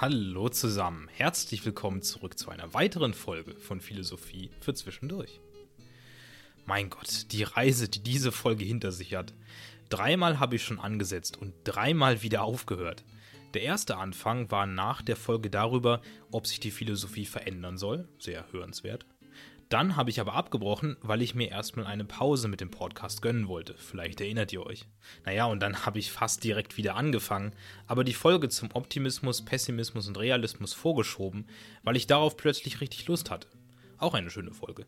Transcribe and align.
Hallo 0.00 0.48
zusammen, 0.48 1.08
herzlich 1.08 1.62
willkommen 1.66 2.00
zurück 2.00 2.38
zu 2.38 2.48
einer 2.48 2.72
weiteren 2.72 3.12
Folge 3.12 3.54
von 3.56 3.82
Philosophie 3.82 4.48
für 4.62 4.72
Zwischendurch. 4.72 5.42
Mein 6.64 6.88
Gott, 6.88 7.30
die 7.32 7.42
Reise, 7.42 7.86
die 7.86 8.02
diese 8.02 8.32
Folge 8.32 8.64
hinter 8.64 8.92
sich 8.92 9.14
hat. 9.14 9.34
Dreimal 9.90 10.40
habe 10.40 10.56
ich 10.56 10.64
schon 10.64 10.80
angesetzt 10.80 11.36
und 11.36 11.52
dreimal 11.64 12.22
wieder 12.22 12.44
aufgehört. 12.44 13.04
Der 13.52 13.60
erste 13.60 13.98
Anfang 13.98 14.50
war 14.50 14.64
nach 14.64 15.02
der 15.02 15.16
Folge 15.16 15.50
darüber, 15.50 16.00
ob 16.30 16.46
sich 16.46 16.60
die 16.60 16.70
Philosophie 16.70 17.26
verändern 17.26 17.76
soll, 17.76 18.08
sehr 18.18 18.50
hörenswert. 18.52 19.04
Dann 19.70 19.94
habe 19.94 20.10
ich 20.10 20.18
aber 20.18 20.34
abgebrochen, 20.34 20.96
weil 21.00 21.22
ich 21.22 21.36
mir 21.36 21.48
erstmal 21.48 21.86
eine 21.86 22.04
Pause 22.04 22.48
mit 22.48 22.60
dem 22.60 22.72
Podcast 22.72 23.22
gönnen 23.22 23.46
wollte. 23.46 23.76
Vielleicht 23.78 24.20
erinnert 24.20 24.52
ihr 24.52 24.66
euch. 24.66 24.88
Naja, 25.24 25.44
und 25.44 25.60
dann 25.60 25.86
habe 25.86 26.00
ich 26.00 26.10
fast 26.10 26.42
direkt 26.42 26.76
wieder 26.76 26.96
angefangen, 26.96 27.54
aber 27.86 28.02
die 28.02 28.12
Folge 28.12 28.48
zum 28.48 28.70
Optimismus, 28.74 29.44
Pessimismus 29.44 30.08
und 30.08 30.18
Realismus 30.18 30.74
vorgeschoben, 30.74 31.46
weil 31.84 31.94
ich 31.94 32.08
darauf 32.08 32.36
plötzlich 32.36 32.80
richtig 32.80 33.06
Lust 33.06 33.30
hatte. 33.30 33.46
Auch 33.96 34.14
eine 34.14 34.30
schöne 34.30 34.52
Folge. 34.52 34.86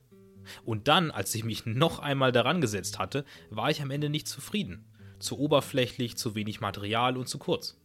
Und 0.65 0.89
dann, 0.89 1.13
als 1.13 1.33
ich 1.37 1.45
mich 1.45 1.65
noch 1.65 2.01
einmal 2.01 2.33
daran 2.33 2.61
gesetzt 2.61 2.99
hatte, 2.99 3.25
war 3.51 3.71
ich 3.71 3.83
am 3.83 3.93
Ende 3.93 4.11
nicht 4.11 4.27
zufrieden. 4.27 4.85
Zu 5.21 5.39
oberflächlich, 5.39 6.17
zu 6.17 6.35
wenig 6.35 6.61
Material 6.61 7.17
und 7.17 7.29
zu 7.29 7.39
kurz. 7.39 7.81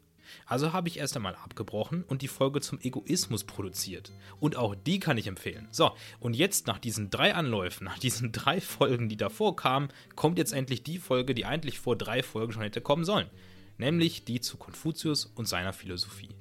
Also 0.45 0.73
habe 0.73 0.87
ich 0.87 0.97
erst 0.97 1.15
einmal 1.15 1.35
abgebrochen 1.35 2.03
und 2.03 2.21
die 2.21 2.27
Folge 2.27 2.61
zum 2.61 2.79
Egoismus 2.79 3.43
produziert. 3.43 4.11
Und 4.39 4.55
auch 4.55 4.75
die 4.75 4.99
kann 4.99 5.17
ich 5.17 5.27
empfehlen. 5.27 5.67
So, 5.71 5.91
und 6.19 6.35
jetzt 6.35 6.67
nach 6.67 6.79
diesen 6.79 7.09
drei 7.09 7.35
Anläufen, 7.35 7.85
nach 7.85 7.99
diesen 7.99 8.31
drei 8.31 8.61
Folgen, 8.77 9.09
die 9.09 9.17
davor 9.17 9.55
kamen, 9.55 9.89
kommt 10.15 10.37
jetzt 10.37 10.53
endlich 10.53 10.83
die 10.83 10.99
Folge, 10.99 11.33
die 11.33 11.45
eigentlich 11.45 11.79
vor 11.79 11.95
drei 11.95 12.23
Folgen 12.23 12.53
schon 12.53 12.63
hätte 12.63 12.81
kommen 12.81 13.05
sollen. 13.05 13.29
Nämlich 13.77 14.25
die 14.25 14.41
zu 14.41 14.57
Konfuzius 14.57 15.25
und 15.25 15.47
seiner 15.47 15.73
Philosophie. 15.73 16.35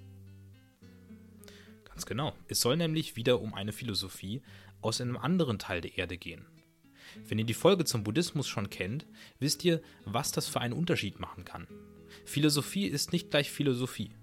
Ganz 1.85 2.07
genau. 2.07 2.35
Es 2.49 2.61
soll 2.61 2.77
nämlich 2.77 3.17
wieder 3.17 3.41
um 3.41 3.55
eine 3.55 3.73
Philosophie 3.73 4.43
aus 4.81 5.01
einem 5.01 5.17
anderen 5.17 5.59
Teil 5.59 5.81
der 5.81 5.97
Erde 5.99 6.17
gehen. 6.17 6.47
Wenn 7.27 7.39
ihr 7.39 7.45
die 7.45 7.55
Folge 7.55 7.85
zum 7.85 8.05
Buddhismus 8.05 8.47
schon 8.49 8.71
kennt, 8.71 9.07
wisst 9.39 9.65
ihr, 9.65 9.81
was 10.05 10.33
das 10.33 10.49
für 10.49 10.61
einen 10.61 10.75
Unterschied 10.75 11.19
machen 11.21 11.45
kann. 11.45 11.67
Philosophie 12.25 12.87
ist 12.87 13.13
nicht 13.13 13.31
gleich 13.31 13.51
Philosophie. 13.51 14.17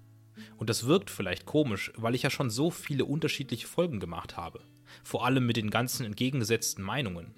Und 0.56 0.70
das 0.70 0.86
wirkt 0.86 1.10
vielleicht 1.10 1.46
komisch, 1.46 1.92
weil 1.96 2.14
ich 2.14 2.22
ja 2.22 2.30
schon 2.30 2.50
so 2.50 2.70
viele 2.70 3.04
unterschiedliche 3.04 3.66
Folgen 3.66 4.00
gemacht 4.00 4.36
habe. 4.36 4.60
Vor 5.02 5.24
allem 5.24 5.46
mit 5.46 5.56
den 5.56 5.70
ganzen 5.70 6.04
entgegengesetzten 6.06 6.84
Meinungen. 6.84 7.34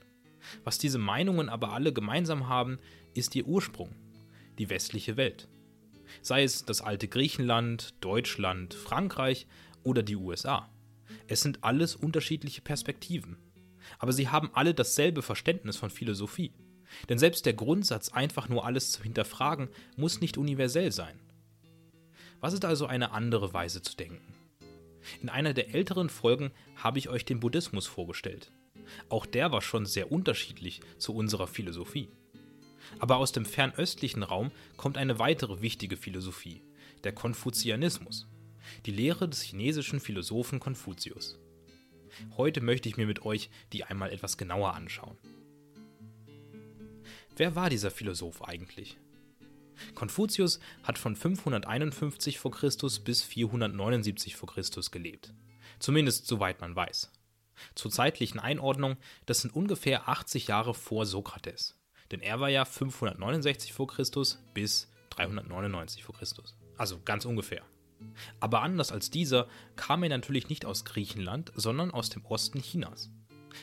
Was 0.64 0.78
diese 0.78 0.98
Meinungen 0.98 1.48
aber 1.48 1.72
alle 1.72 1.92
gemeinsam 1.92 2.48
haben, 2.48 2.78
ist 3.14 3.34
ihr 3.34 3.46
Ursprung, 3.46 3.94
die 4.58 4.70
westliche 4.70 5.16
Welt. 5.16 5.48
Sei 6.22 6.42
es 6.44 6.64
das 6.64 6.80
alte 6.80 7.08
Griechenland, 7.08 7.94
Deutschland, 8.00 8.74
Frankreich 8.74 9.46
oder 9.82 10.02
die 10.02 10.16
USA. 10.16 10.70
Es 11.27 11.40
sind 11.40 11.64
alles 11.64 11.96
unterschiedliche 11.96 12.60
Perspektiven. 12.60 13.36
Aber 13.98 14.12
sie 14.12 14.28
haben 14.28 14.50
alle 14.52 14.74
dasselbe 14.74 15.22
Verständnis 15.22 15.77
von 15.77 15.90
Philosophie. 15.90 16.52
Denn 17.09 17.19
selbst 17.19 17.47
der 17.47 17.55
Grundsatz, 17.55 18.11
einfach 18.11 18.48
nur 18.48 18.65
alles 18.65 18.92
zu 18.92 19.03
hinterfragen, 19.03 19.69
muss 19.97 20.20
nicht 20.20 20.39
universell 20.39 20.92
sein. 20.92 21.19
Was 22.41 22.53
ist 22.53 22.65
also 22.65 22.87
eine 22.87 23.12
andere 23.12 23.53
Weise 23.53 23.83
zu 23.83 23.97
denken? 23.97 24.34
In 25.23 25.29
einer 25.29 25.55
der 25.55 25.75
älteren 25.75 26.11
Folgen 26.11 26.51
habe 26.77 26.98
ich 26.98 27.09
euch 27.09 27.25
den 27.25 27.41
Buddhismus 27.41 27.87
vorgestellt. 27.87 28.51
Auch 29.09 29.27
der 29.27 29.53
war 29.53 29.62
schon 29.62 29.87
sehr 29.87 30.12
unterschiedlich 30.12 30.81
zu 30.98 31.14
unserer 31.14 31.47
Philosophie. 31.47 32.09
Aber 32.98 33.17
aus 33.17 33.33
dem 33.33 33.45
fernöstlichen 33.45 34.23
Raum 34.23 34.51
kommt 34.77 34.97
eine 34.97 35.19
weitere 35.19 35.61
wichtige 35.61 35.97
Philosophie, 35.97 36.62
der 37.05 37.13
Konfuzianismus, 37.13 38.29
die 38.85 38.92
Lehre 38.92 39.29
des 39.29 39.42
chinesischen 39.42 40.01
Philosophen 40.01 40.61
Konfuzius. 40.61 41.39
Heute 42.36 42.61
möchte 42.61 42.89
ich 42.89 42.96
mir 42.96 43.07
mit 43.07 43.23
euch 43.23 43.51
die 43.73 43.85
einmal 43.85 44.11
etwas 44.13 44.39
genauer 44.39 44.75
anschauen. 44.75 45.19
Wer 47.36 47.55
war 47.55 47.69
dieser 47.69 47.91
Philosoph 47.91 48.42
eigentlich? 48.42 48.97
Konfuzius 49.95 50.58
hat 50.83 50.97
von 50.97 51.14
551 51.14 52.39
v. 52.39 52.48
Chr. 52.48 52.70
bis 53.05 53.23
479 53.23 54.36
v. 54.36 54.47
Chr. 54.47 54.63
gelebt. 54.91 55.35
Zumindest 55.79 56.27
soweit 56.27 56.63
man 56.63 56.75
weiß. 56.75 57.13
Zur 57.75 57.91
zeitlichen 57.91 58.41
Einordnung, 58.41 58.96
das 59.27 59.42
sind 59.42 59.55
ungefähr 59.55 60.08
80 60.08 60.46
Jahre 60.46 60.73
vor 60.73 61.05
Sokrates. 61.05 61.79
Denn 62.11 62.20
er 62.20 62.41
war 62.41 62.48
ja 62.48 62.64
569 62.64 63.75
v. 63.75 63.86
Chr. 63.86 64.02
bis 64.55 64.91
399 65.11 66.05
v. 66.05 66.13
Chr. 66.14 66.27
Also 66.79 67.01
ganz 67.05 67.27
ungefähr. 67.27 67.63
Aber 68.41 68.63
anders 68.63 68.92
als 68.92 69.11
dieser 69.11 69.46
kam 69.77 70.02
er 70.02 70.08
natürlich 70.08 70.48
nicht 70.48 70.64
aus 70.64 70.86
Griechenland, 70.86 71.52
sondern 71.55 71.91
aus 71.91 72.08
dem 72.08 72.25
Osten 72.25 72.63
Chinas. 72.63 73.11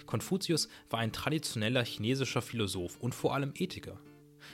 Konfuzius 0.06 0.70
war 0.90 1.00
ein 1.00 1.12
traditioneller 1.12 1.84
chinesischer 1.84 2.42
Philosoph 2.42 3.00
und 3.00 3.14
vor 3.16 3.34
allem 3.34 3.54
Ethiker. 3.56 4.00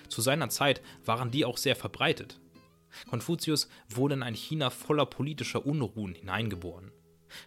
Zu 0.08 0.22
seiner 0.22 0.50
Zeit 0.50 0.82
waren 1.06 1.32
die 1.32 1.46
auch 1.46 1.58
sehr 1.58 1.76
verbreitet. 1.76 2.40
Konfuzius 3.10 3.70
wurde 3.90 4.16
in 4.16 4.24
ein 4.24 4.34
China 4.34 4.70
voller 4.70 5.06
politischer 5.06 5.66
Unruhen 5.66 6.16
hineingeboren. 6.16 6.92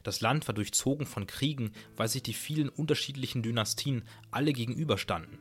Das 0.03 0.21
Land 0.21 0.47
war 0.47 0.55
durchzogen 0.55 1.07
von 1.07 1.27
Kriegen, 1.27 1.73
weil 1.97 2.09
sich 2.09 2.23
die 2.23 2.35
vielen 2.35 2.69
unterschiedlichen 2.69 3.43
Dynastien 3.43 4.05
alle 4.31 4.53
gegenüberstanden. 4.53 5.39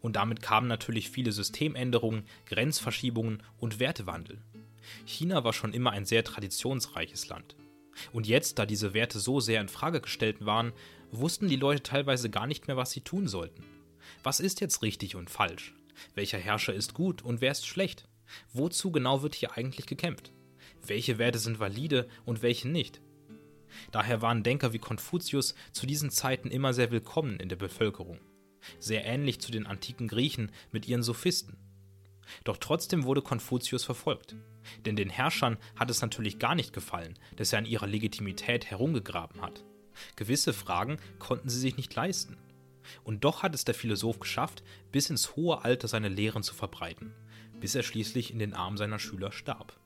Und 0.00 0.16
damit 0.16 0.42
kamen 0.42 0.68
natürlich 0.68 1.10
viele 1.10 1.32
Systemänderungen, 1.32 2.24
Grenzverschiebungen 2.46 3.42
und 3.58 3.80
Wertewandel. 3.80 4.42
China 5.06 5.44
war 5.44 5.52
schon 5.52 5.72
immer 5.72 5.92
ein 5.92 6.04
sehr 6.04 6.24
traditionsreiches 6.24 7.28
Land. 7.28 7.56
Und 8.12 8.26
jetzt, 8.26 8.58
da 8.58 8.66
diese 8.66 8.94
Werte 8.94 9.18
so 9.18 9.40
sehr 9.40 9.60
in 9.60 9.68
Frage 9.68 10.00
gestellt 10.00 10.44
waren, 10.44 10.72
wussten 11.12 11.48
die 11.48 11.56
Leute 11.56 11.82
teilweise 11.82 12.30
gar 12.30 12.46
nicht 12.46 12.66
mehr, 12.66 12.76
was 12.76 12.90
sie 12.90 13.00
tun 13.00 13.28
sollten. 13.28 13.64
Was 14.22 14.40
ist 14.40 14.60
jetzt 14.60 14.82
richtig 14.82 15.16
und 15.16 15.30
falsch? 15.30 15.74
Welcher 16.14 16.38
Herrscher 16.38 16.74
ist 16.74 16.94
gut 16.94 17.22
und 17.22 17.40
wer 17.40 17.52
ist 17.52 17.66
schlecht? 17.66 18.08
Wozu 18.52 18.90
genau 18.90 19.22
wird 19.22 19.34
hier 19.34 19.56
eigentlich 19.56 19.86
gekämpft? 19.86 20.32
Welche 20.86 21.18
Werte 21.18 21.38
sind 21.38 21.58
valide 21.58 22.08
und 22.24 22.42
welche 22.42 22.68
nicht? 22.68 23.00
Daher 23.92 24.22
waren 24.22 24.42
Denker 24.42 24.72
wie 24.72 24.78
Konfuzius 24.78 25.54
zu 25.72 25.86
diesen 25.86 26.10
Zeiten 26.10 26.50
immer 26.50 26.72
sehr 26.72 26.90
willkommen 26.90 27.38
in 27.38 27.48
der 27.48 27.56
Bevölkerung. 27.56 28.18
Sehr 28.78 29.04
ähnlich 29.04 29.40
zu 29.40 29.52
den 29.52 29.66
antiken 29.66 30.08
Griechen 30.08 30.52
mit 30.70 30.86
ihren 30.86 31.02
Sophisten. 31.02 31.56
Doch 32.44 32.58
trotzdem 32.58 33.04
wurde 33.04 33.22
Konfuzius 33.22 33.84
verfolgt. 33.84 34.36
Denn 34.84 34.96
den 34.96 35.10
Herrschern 35.10 35.56
hat 35.76 35.90
es 35.90 36.02
natürlich 36.02 36.38
gar 36.38 36.54
nicht 36.54 36.72
gefallen, 36.72 37.18
dass 37.36 37.52
er 37.52 37.60
an 37.60 37.66
ihrer 37.66 37.86
Legitimität 37.86 38.66
herumgegraben 38.66 39.40
hat. 39.40 39.64
Gewisse 40.16 40.52
Fragen 40.52 40.98
konnten 41.18 41.48
sie 41.48 41.60
sich 41.60 41.76
nicht 41.76 41.94
leisten. 41.94 42.36
Und 43.04 43.24
doch 43.24 43.42
hat 43.42 43.54
es 43.54 43.64
der 43.64 43.74
Philosoph 43.74 44.18
geschafft, 44.20 44.62
bis 44.90 45.10
ins 45.10 45.36
hohe 45.36 45.64
Alter 45.64 45.88
seine 45.88 46.08
Lehren 46.08 46.42
zu 46.42 46.54
verbreiten, 46.54 47.12
bis 47.60 47.74
er 47.74 47.82
schließlich 47.82 48.32
in 48.32 48.38
den 48.38 48.54
Armen 48.54 48.76
seiner 48.76 48.98
Schüler 48.98 49.32
starb. 49.32 49.78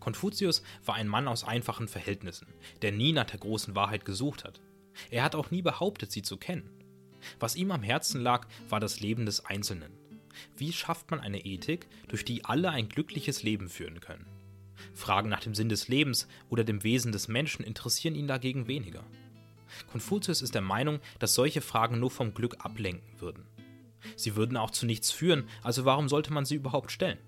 Konfuzius 0.00 0.62
war 0.84 0.94
ein 0.94 1.08
Mann 1.08 1.28
aus 1.28 1.44
einfachen 1.44 1.88
Verhältnissen, 1.88 2.48
der 2.82 2.92
nie 2.92 3.12
nach 3.12 3.24
der 3.24 3.40
großen 3.40 3.74
Wahrheit 3.74 4.04
gesucht 4.04 4.44
hat. 4.44 4.60
Er 5.10 5.24
hat 5.24 5.34
auch 5.34 5.50
nie 5.50 5.62
behauptet, 5.62 6.12
sie 6.12 6.22
zu 6.22 6.36
kennen. 6.36 6.70
Was 7.40 7.56
ihm 7.56 7.70
am 7.70 7.82
Herzen 7.82 8.20
lag, 8.20 8.46
war 8.68 8.80
das 8.80 9.00
Leben 9.00 9.26
des 9.26 9.44
Einzelnen. 9.44 9.92
Wie 10.56 10.72
schafft 10.72 11.10
man 11.10 11.20
eine 11.20 11.44
Ethik, 11.44 11.86
durch 12.08 12.24
die 12.24 12.44
alle 12.44 12.70
ein 12.70 12.88
glückliches 12.88 13.42
Leben 13.42 13.68
führen 13.68 14.00
können? 14.00 14.26
Fragen 14.94 15.28
nach 15.28 15.40
dem 15.40 15.54
Sinn 15.54 15.68
des 15.68 15.88
Lebens 15.88 16.28
oder 16.48 16.64
dem 16.64 16.82
Wesen 16.82 17.12
des 17.12 17.28
Menschen 17.28 17.64
interessieren 17.64 18.14
ihn 18.14 18.26
dagegen 18.26 18.66
weniger. 18.68 19.04
Konfuzius 19.90 20.42
ist 20.42 20.54
der 20.54 20.62
Meinung, 20.62 21.00
dass 21.18 21.34
solche 21.34 21.60
Fragen 21.60 21.98
nur 21.98 22.10
vom 22.10 22.34
Glück 22.34 22.64
ablenken 22.64 23.20
würden. 23.20 23.46
Sie 24.16 24.36
würden 24.36 24.56
auch 24.56 24.70
zu 24.70 24.86
nichts 24.86 25.10
führen, 25.10 25.48
also 25.62 25.84
warum 25.84 26.08
sollte 26.08 26.32
man 26.32 26.44
sie 26.44 26.56
überhaupt 26.56 26.92
stellen? 26.92 27.18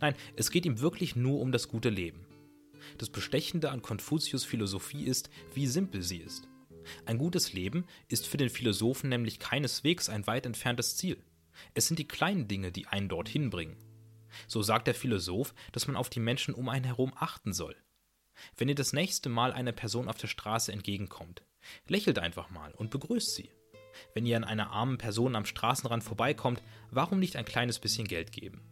Nein, 0.00 0.14
es 0.36 0.50
geht 0.50 0.66
ihm 0.66 0.80
wirklich 0.80 1.16
nur 1.16 1.40
um 1.40 1.52
das 1.52 1.68
gute 1.68 1.88
Leben. 1.88 2.26
Das 2.98 3.10
Bestechende 3.10 3.70
an 3.70 3.82
Konfuzius 3.82 4.44
Philosophie 4.44 5.04
ist, 5.04 5.30
wie 5.54 5.66
simpel 5.66 6.02
sie 6.02 6.18
ist. 6.18 6.48
Ein 7.06 7.18
gutes 7.18 7.52
Leben 7.52 7.84
ist 8.08 8.26
für 8.26 8.36
den 8.36 8.50
Philosophen 8.50 9.08
nämlich 9.08 9.38
keineswegs 9.38 10.08
ein 10.08 10.26
weit 10.26 10.46
entferntes 10.46 10.96
Ziel. 10.96 11.18
Es 11.74 11.86
sind 11.86 11.98
die 11.98 12.08
kleinen 12.08 12.48
Dinge, 12.48 12.72
die 12.72 12.86
einen 12.86 13.08
dorthin 13.08 13.50
bringen. 13.50 13.76
So 14.46 14.62
sagt 14.62 14.86
der 14.86 14.94
Philosoph, 14.94 15.54
dass 15.72 15.86
man 15.86 15.96
auf 15.96 16.10
die 16.10 16.20
Menschen 16.20 16.54
um 16.54 16.68
einen 16.68 16.84
herum 16.84 17.12
achten 17.16 17.52
soll. 17.52 17.76
Wenn 18.56 18.68
ihr 18.68 18.74
das 18.74 18.92
nächste 18.92 19.28
Mal 19.28 19.52
einer 19.52 19.72
Person 19.72 20.08
auf 20.08 20.16
der 20.16 20.28
Straße 20.28 20.72
entgegenkommt, 20.72 21.42
lächelt 21.86 22.18
einfach 22.18 22.50
mal 22.50 22.72
und 22.72 22.90
begrüßt 22.90 23.34
sie. 23.34 23.50
Wenn 24.14 24.26
ihr 24.26 24.36
an 24.36 24.44
einer 24.44 24.70
armen 24.70 24.98
Person 24.98 25.36
am 25.36 25.44
Straßenrand 25.44 26.02
vorbeikommt, 26.02 26.62
warum 26.90 27.18
nicht 27.18 27.36
ein 27.36 27.44
kleines 27.44 27.78
bisschen 27.78 28.08
Geld 28.08 28.32
geben? 28.32 28.62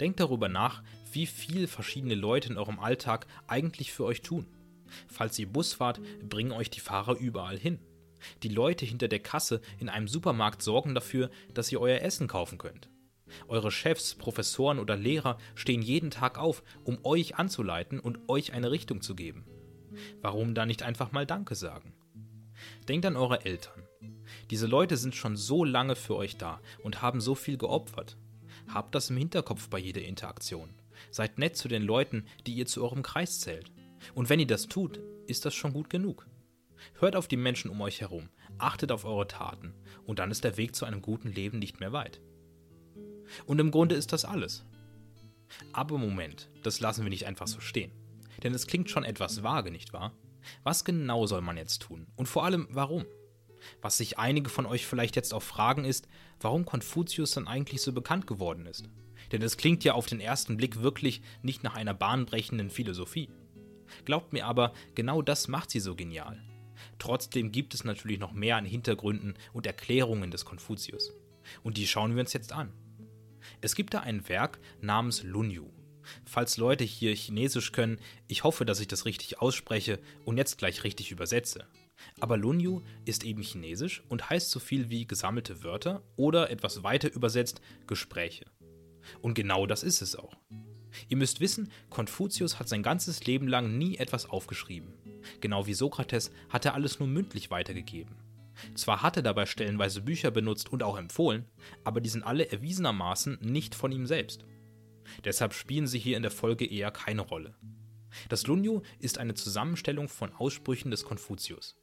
Denkt 0.00 0.20
darüber 0.20 0.48
nach, 0.48 0.82
wie 1.12 1.26
viel 1.26 1.66
verschiedene 1.66 2.14
Leute 2.14 2.48
in 2.48 2.58
eurem 2.58 2.78
Alltag 2.78 3.26
eigentlich 3.46 3.92
für 3.92 4.04
euch 4.04 4.22
tun. 4.22 4.46
Falls 5.08 5.38
ihr 5.38 5.50
Bus 5.50 5.74
fahrt, 5.74 6.00
bringen 6.28 6.52
euch 6.52 6.70
die 6.70 6.80
Fahrer 6.80 7.16
überall 7.16 7.58
hin. 7.58 7.78
Die 8.42 8.48
Leute 8.48 8.86
hinter 8.86 9.08
der 9.08 9.20
Kasse 9.20 9.60
in 9.78 9.88
einem 9.88 10.08
Supermarkt 10.08 10.62
sorgen 10.62 10.94
dafür, 10.94 11.30
dass 11.54 11.70
ihr 11.70 11.80
euer 11.80 12.00
Essen 12.00 12.28
kaufen 12.28 12.58
könnt. 12.58 12.88
Eure 13.48 13.70
Chefs, 13.70 14.14
Professoren 14.14 14.78
oder 14.78 14.96
Lehrer 14.96 15.38
stehen 15.54 15.82
jeden 15.82 16.10
Tag 16.10 16.38
auf, 16.38 16.62
um 16.84 16.98
euch 17.04 17.36
anzuleiten 17.36 17.98
und 18.00 18.28
euch 18.28 18.52
eine 18.52 18.70
Richtung 18.70 19.00
zu 19.00 19.14
geben. 19.14 19.44
Warum 20.20 20.54
da 20.54 20.66
nicht 20.66 20.82
einfach 20.82 21.12
mal 21.12 21.26
Danke 21.26 21.54
sagen? 21.54 21.94
Denkt 22.88 23.06
an 23.06 23.16
eure 23.16 23.44
Eltern. 23.44 23.82
Diese 24.50 24.66
Leute 24.66 24.96
sind 24.96 25.14
schon 25.14 25.36
so 25.36 25.64
lange 25.64 25.96
für 25.96 26.16
euch 26.16 26.36
da 26.36 26.60
und 26.82 27.02
haben 27.02 27.20
so 27.20 27.34
viel 27.34 27.58
geopfert. 27.58 28.16
Habt 28.68 28.94
das 28.94 29.10
im 29.10 29.16
Hinterkopf 29.16 29.68
bei 29.68 29.78
jeder 29.78 30.02
Interaktion. 30.02 30.70
Seid 31.10 31.38
nett 31.38 31.56
zu 31.56 31.68
den 31.68 31.82
Leuten, 31.82 32.26
die 32.46 32.54
ihr 32.54 32.66
zu 32.66 32.82
eurem 32.82 33.02
Kreis 33.02 33.40
zählt. 33.40 33.70
Und 34.14 34.28
wenn 34.28 34.40
ihr 34.40 34.46
das 34.46 34.66
tut, 34.66 35.00
ist 35.26 35.44
das 35.44 35.54
schon 35.54 35.72
gut 35.72 35.90
genug. 35.90 36.26
Hört 36.98 37.16
auf 37.16 37.28
die 37.28 37.36
Menschen 37.36 37.70
um 37.70 37.80
euch 37.80 38.00
herum, 38.00 38.28
achtet 38.58 38.92
auf 38.92 39.04
eure 39.04 39.26
Taten, 39.26 39.74
und 40.04 40.18
dann 40.18 40.30
ist 40.30 40.44
der 40.44 40.56
Weg 40.56 40.76
zu 40.76 40.84
einem 40.84 41.02
guten 41.02 41.28
Leben 41.28 41.58
nicht 41.58 41.80
mehr 41.80 41.92
weit. 41.92 42.20
Und 43.46 43.58
im 43.60 43.70
Grunde 43.70 43.94
ist 43.94 44.12
das 44.12 44.24
alles. 44.24 44.64
Aber 45.72 45.98
Moment, 45.98 46.48
das 46.62 46.80
lassen 46.80 47.04
wir 47.04 47.10
nicht 47.10 47.26
einfach 47.26 47.46
so 47.46 47.60
stehen. 47.60 47.92
Denn 48.42 48.54
es 48.54 48.66
klingt 48.66 48.90
schon 48.90 49.04
etwas 49.04 49.42
vage, 49.42 49.70
nicht 49.70 49.92
wahr? 49.92 50.12
Was 50.62 50.84
genau 50.84 51.26
soll 51.26 51.40
man 51.40 51.56
jetzt 51.56 51.82
tun? 51.82 52.06
Und 52.16 52.26
vor 52.26 52.44
allem, 52.44 52.68
warum? 52.70 53.04
Was 53.82 53.96
sich 53.96 54.18
einige 54.18 54.50
von 54.50 54.66
euch 54.66 54.86
vielleicht 54.86 55.16
jetzt 55.16 55.34
auch 55.34 55.42
fragen 55.42 55.84
ist, 55.84 56.08
warum 56.40 56.64
Konfuzius 56.64 57.32
dann 57.32 57.48
eigentlich 57.48 57.82
so 57.82 57.92
bekannt 57.92 58.26
geworden 58.26 58.66
ist. 58.66 58.88
Denn 59.32 59.42
es 59.42 59.56
klingt 59.56 59.82
ja 59.82 59.94
auf 59.94 60.06
den 60.06 60.20
ersten 60.20 60.56
Blick 60.56 60.82
wirklich 60.82 61.22
nicht 61.42 61.62
nach 61.64 61.74
einer 61.74 61.94
bahnbrechenden 61.94 62.70
Philosophie. 62.70 63.30
Glaubt 64.04 64.32
mir 64.32 64.46
aber, 64.46 64.72
genau 64.94 65.22
das 65.22 65.48
macht 65.48 65.70
sie 65.70 65.80
so 65.80 65.94
genial. 65.96 66.40
Trotzdem 66.98 67.52
gibt 67.52 67.74
es 67.74 67.84
natürlich 67.84 68.18
noch 68.18 68.32
mehr 68.32 68.56
an 68.56 68.64
Hintergründen 68.64 69.34
und 69.52 69.66
Erklärungen 69.66 70.30
des 70.30 70.44
Konfuzius. 70.44 71.12
Und 71.62 71.76
die 71.76 71.86
schauen 71.86 72.14
wir 72.14 72.20
uns 72.20 72.32
jetzt 72.32 72.52
an. 72.52 72.72
Es 73.60 73.74
gibt 73.74 73.94
da 73.94 74.00
ein 74.00 74.28
Werk 74.28 74.58
namens 74.80 75.22
Lunyu. 75.22 75.70
Falls 76.24 76.56
Leute 76.56 76.84
hier 76.84 77.14
Chinesisch 77.14 77.72
können, 77.72 77.98
ich 78.28 78.44
hoffe, 78.44 78.64
dass 78.64 78.80
ich 78.80 78.88
das 78.88 79.04
richtig 79.04 79.40
ausspreche 79.40 79.98
und 80.24 80.36
jetzt 80.36 80.58
gleich 80.58 80.84
richtig 80.84 81.10
übersetze. 81.10 81.66
Aber 82.20 82.36
Lunyu 82.36 82.82
ist 83.04 83.24
eben 83.24 83.42
Chinesisch 83.42 84.02
und 84.08 84.30
heißt 84.30 84.50
so 84.50 84.60
viel 84.60 84.90
wie 84.90 85.06
gesammelte 85.06 85.64
Wörter 85.64 86.02
oder 86.16 86.50
etwas 86.50 86.82
weiter 86.82 87.12
übersetzt 87.12 87.60
Gespräche. 87.86 88.46
Und 89.22 89.34
genau 89.34 89.66
das 89.66 89.82
ist 89.82 90.02
es 90.02 90.16
auch. 90.16 90.34
Ihr 91.08 91.16
müsst 91.16 91.40
wissen, 91.40 91.70
Konfuzius 91.90 92.58
hat 92.58 92.68
sein 92.68 92.82
ganzes 92.82 93.24
Leben 93.26 93.48
lang 93.48 93.76
nie 93.76 93.96
etwas 93.96 94.26
aufgeschrieben. 94.26 94.94
Genau 95.40 95.66
wie 95.66 95.74
Sokrates 95.74 96.30
hat 96.48 96.64
er 96.64 96.74
alles 96.74 96.98
nur 96.98 97.08
mündlich 97.08 97.50
weitergegeben. 97.50 98.14
Zwar 98.74 99.02
hat 99.02 99.16
er 99.16 99.22
dabei 99.22 99.46
stellenweise 99.46 100.00
Bücher 100.00 100.30
benutzt 100.30 100.70
und 100.72 100.82
auch 100.82 100.96
empfohlen, 100.98 101.44
aber 101.84 102.00
die 102.00 102.08
sind 102.08 102.22
alle 102.22 102.50
erwiesenermaßen 102.50 103.38
nicht 103.40 103.74
von 103.74 103.92
ihm 103.92 104.06
selbst. 104.06 104.44
Deshalb 105.24 105.54
spielen 105.54 105.86
sie 105.86 105.98
hier 105.98 106.16
in 106.16 106.22
der 106.22 106.30
Folge 106.30 106.66
eher 106.66 106.90
keine 106.90 107.22
Rolle. 107.22 107.54
Das 108.28 108.46
Lunyu 108.46 108.82
ist 108.98 109.18
eine 109.18 109.34
Zusammenstellung 109.34 110.08
von 110.08 110.32
Aussprüchen 110.32 110.90
des 110.90 111.04
Konfuzius. 111.04 111.76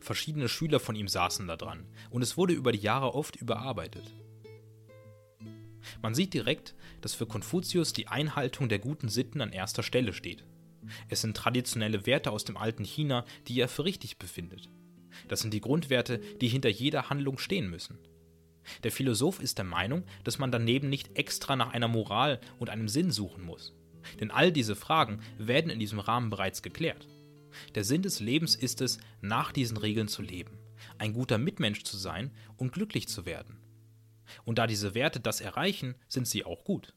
Verschiedene 0.00 0.48
Schüler 0.48 0.80
von 0.80 0.96
ihm 0.96 1.08
saßen 1.08 1.46
da 1.46 1.56
dran 1.56 1.86
und 2.10 2.22
es 2.22 2.36
wurde 2.36 2.54
über 2.54 2.72
die 2.72 2.78
Jahre 2.78 3.14
oft 3.14 3.36
überarbeitet. 3.36 4.14
Man 6.02 6.14
sieht 6.14 6.34
direkt, 6.34 6.74
dass 7.00 7.14
für 7.14 7.26
Konfuzius 7.26 7.92
die 7.92 8.08
Einhaltung 8.08 8.68
der 8.68 8.78
guten 8.78 9.08
Sitten 9.08 9.40
an 9.40 9.52
erster 9.52 9.82
Stelle 9.82 10.12
steht. 10.12 10.44
Es 11.08 11.20
sind 11.20 11.36
traditionelle 11.36 12.06
Werte 12.06 12.30
aus 12.30 12.44
dem 12.44 12.56
alten 12.56 12.84
China, 12.84 13.24
die 13.48 13.60
er 13.60 13.68
für 13.68 13.84
richtig 13.84 14.18
befindet. 14.18 14.68
Das 15.28 15.40
sind 15.40 15.52
die 15.52 15.60
Grundwerte, 15.60 16.18
die 16.40 16.48
hinter 16.48 16.68
jeder 16.68 17.10
Handlung 17.10 17.38
stehen 17.38 17.68
müssen. 17.70 17.98
Der 18.82 18.92
Philosoph 18.92 19.40
ist 19.40 19.58
der 19.58 19.64
Meinung, 19.64 20.04
dass 20.24 20.38
man 20.38 20.50
daneben 20.50 20.88
nicht 20.88 21.16
extra 21.16 21.56
nach 21.56 21.72
einer 21.72 21.88
Moral 21.88 22.40
und 22.58 22.70
einem 22.70 22.88
Sinn 22.88 23.10
suchen 23.10 23.44
muss. 23.44 23.74
Denn 24.20 24.30
all 24.30 24.52
diese 24.52 24.76
Fragen 24.76 25.20
werden 25.38 25.70
in 25.70 25.78
diesem 25.78 25.98
Rahmen 25.98 26.30
bereits 26.30 26.62
geklärt. 26.62 27.08
Der 27.74 27.84
Sinn 27.84 28.02
des 28.02 28.20
Lebens 28.20 28.54
ist 28.54 28.80
es, 28.80 28.98
nach 29.20 29.52
diesen 29.52 29.76
Regeln 29.76 30.08
zu 30.08 30.22
leben, 30.22 30.58
ein 30.98 31.12
guter 31.12 31.38
Mitmensch 31.38 31.84
zu 31.84 31.96
sein 31.96 32.30
und 32.56 32.72
glücklich 32.72 33.08
zu 33.08 33.24
werden. 33.24 33.58
Und 34.44 34.58
da 34.58 34.66
diese 34.66 34.94
Werte 34.94 35.20
das 35.20 35.40
erreichen, 35.40 35.94
sind 36.08 36.26
sie 36.26 36.44
auch 36.44 36.64
gut. 36.64 36.94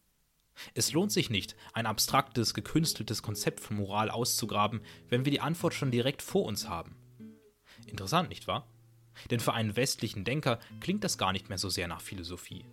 Es 0.74 0.92
lohnt 0.92 1.12
sich 1.12 1.30
nicht, 1.30 1.56
ein 1.74 1.86
abstraktes, 1.86 2.54
gekünsteltes 2.54 3.22
Konzept 3.22 3.62
von 3.62 3.78
Moral 3.78 4.10
auszugraben, 4.10 4.82
wenn 5.08 5.24
wir 5.24 5.32
die 5.32 5.40
Antwort 5.40 5.74
schon 5.74 5.92
direkt 5.92 6.22
vor 6.22 6.46
uns 6.46 6.68
haben. 6.68 6.96
Interessant, 7.90 8.30
nicht 8.30 8.48
wahr? 8.48 8.68
Denn 9.32 9.40
für 9.40 9.54
einen 9.54 9.76
westlichen 9.76 10.24
Denker 10.24 10.60
klingt 10.80 11.04
das 11.04 11.18
gar 11.18 11.32
nicht 11.34 11.50
mehr 11.50 11.58
so 11.58 11.70
sehr 11.70 11.88
nach 11.88 12.02
Philosophie. 12.02 12.66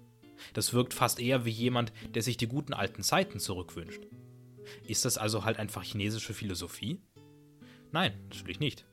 Das 0.53 0.73
wirkt 0.73 0.95
fast 0.95 1.19
eher 1.19 1.45
wie 1.45 1.51
jemand, 1.51 1.93
der 2.15 2.23
sich 2.23 2.37
die 2.37 2.47
guten 2.47 2.75
alten 2.75 3.03
Zeiten 3.03 3.41
zurückwünscht. 3.41 4.03
Ist 4.87 5.05
das 5.05 5.19
also 5.19 5.45
halt 5.45 5.59
einfach 5.59 5.83
chinesische 5.83 6.35
Philosophie? 6.35 7.01
Nein, 7.93 8.13
natürlich 8.25 8.61
nicht. 8.61 8.85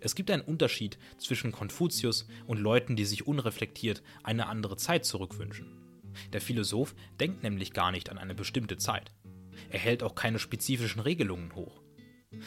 Es 0.00 0.14
gibt 0.14 0.30
einen 0.30 0.42
Unterschied 0.42 0.98
zwischen 1.16 1.50
Konfuzius 1.50 2.28
und 2.46 2.58
Leuten, 2.58 2.94
die 2.94 3.06
sich 3.06 3.26
unreflektiert 3.26 4.02
eine 4.22 4.46
andere 4.46 4.76
Zeit 4.76 5.04
zurückwünschen. 5.04 5.66
Der 6.32 6.40
Philosoph 6.40 6.94
denkt 7.20 7.42
nämlich 7.42 7.72
gar 7.72 7.90
nicht 7.90 8.10
an 8.10 8.18
eine 8.18 8.34
bestimmte 8.34 8.76
Zeit. 8.76 9.12
Er 9.70 9.78
hält 9.78 10.02
auch 10.02 10.14
keine 10.14 10.38
spezifischen 10.38 11.00
Regelungen 11.00 11.54
hoch. 11.54 11.80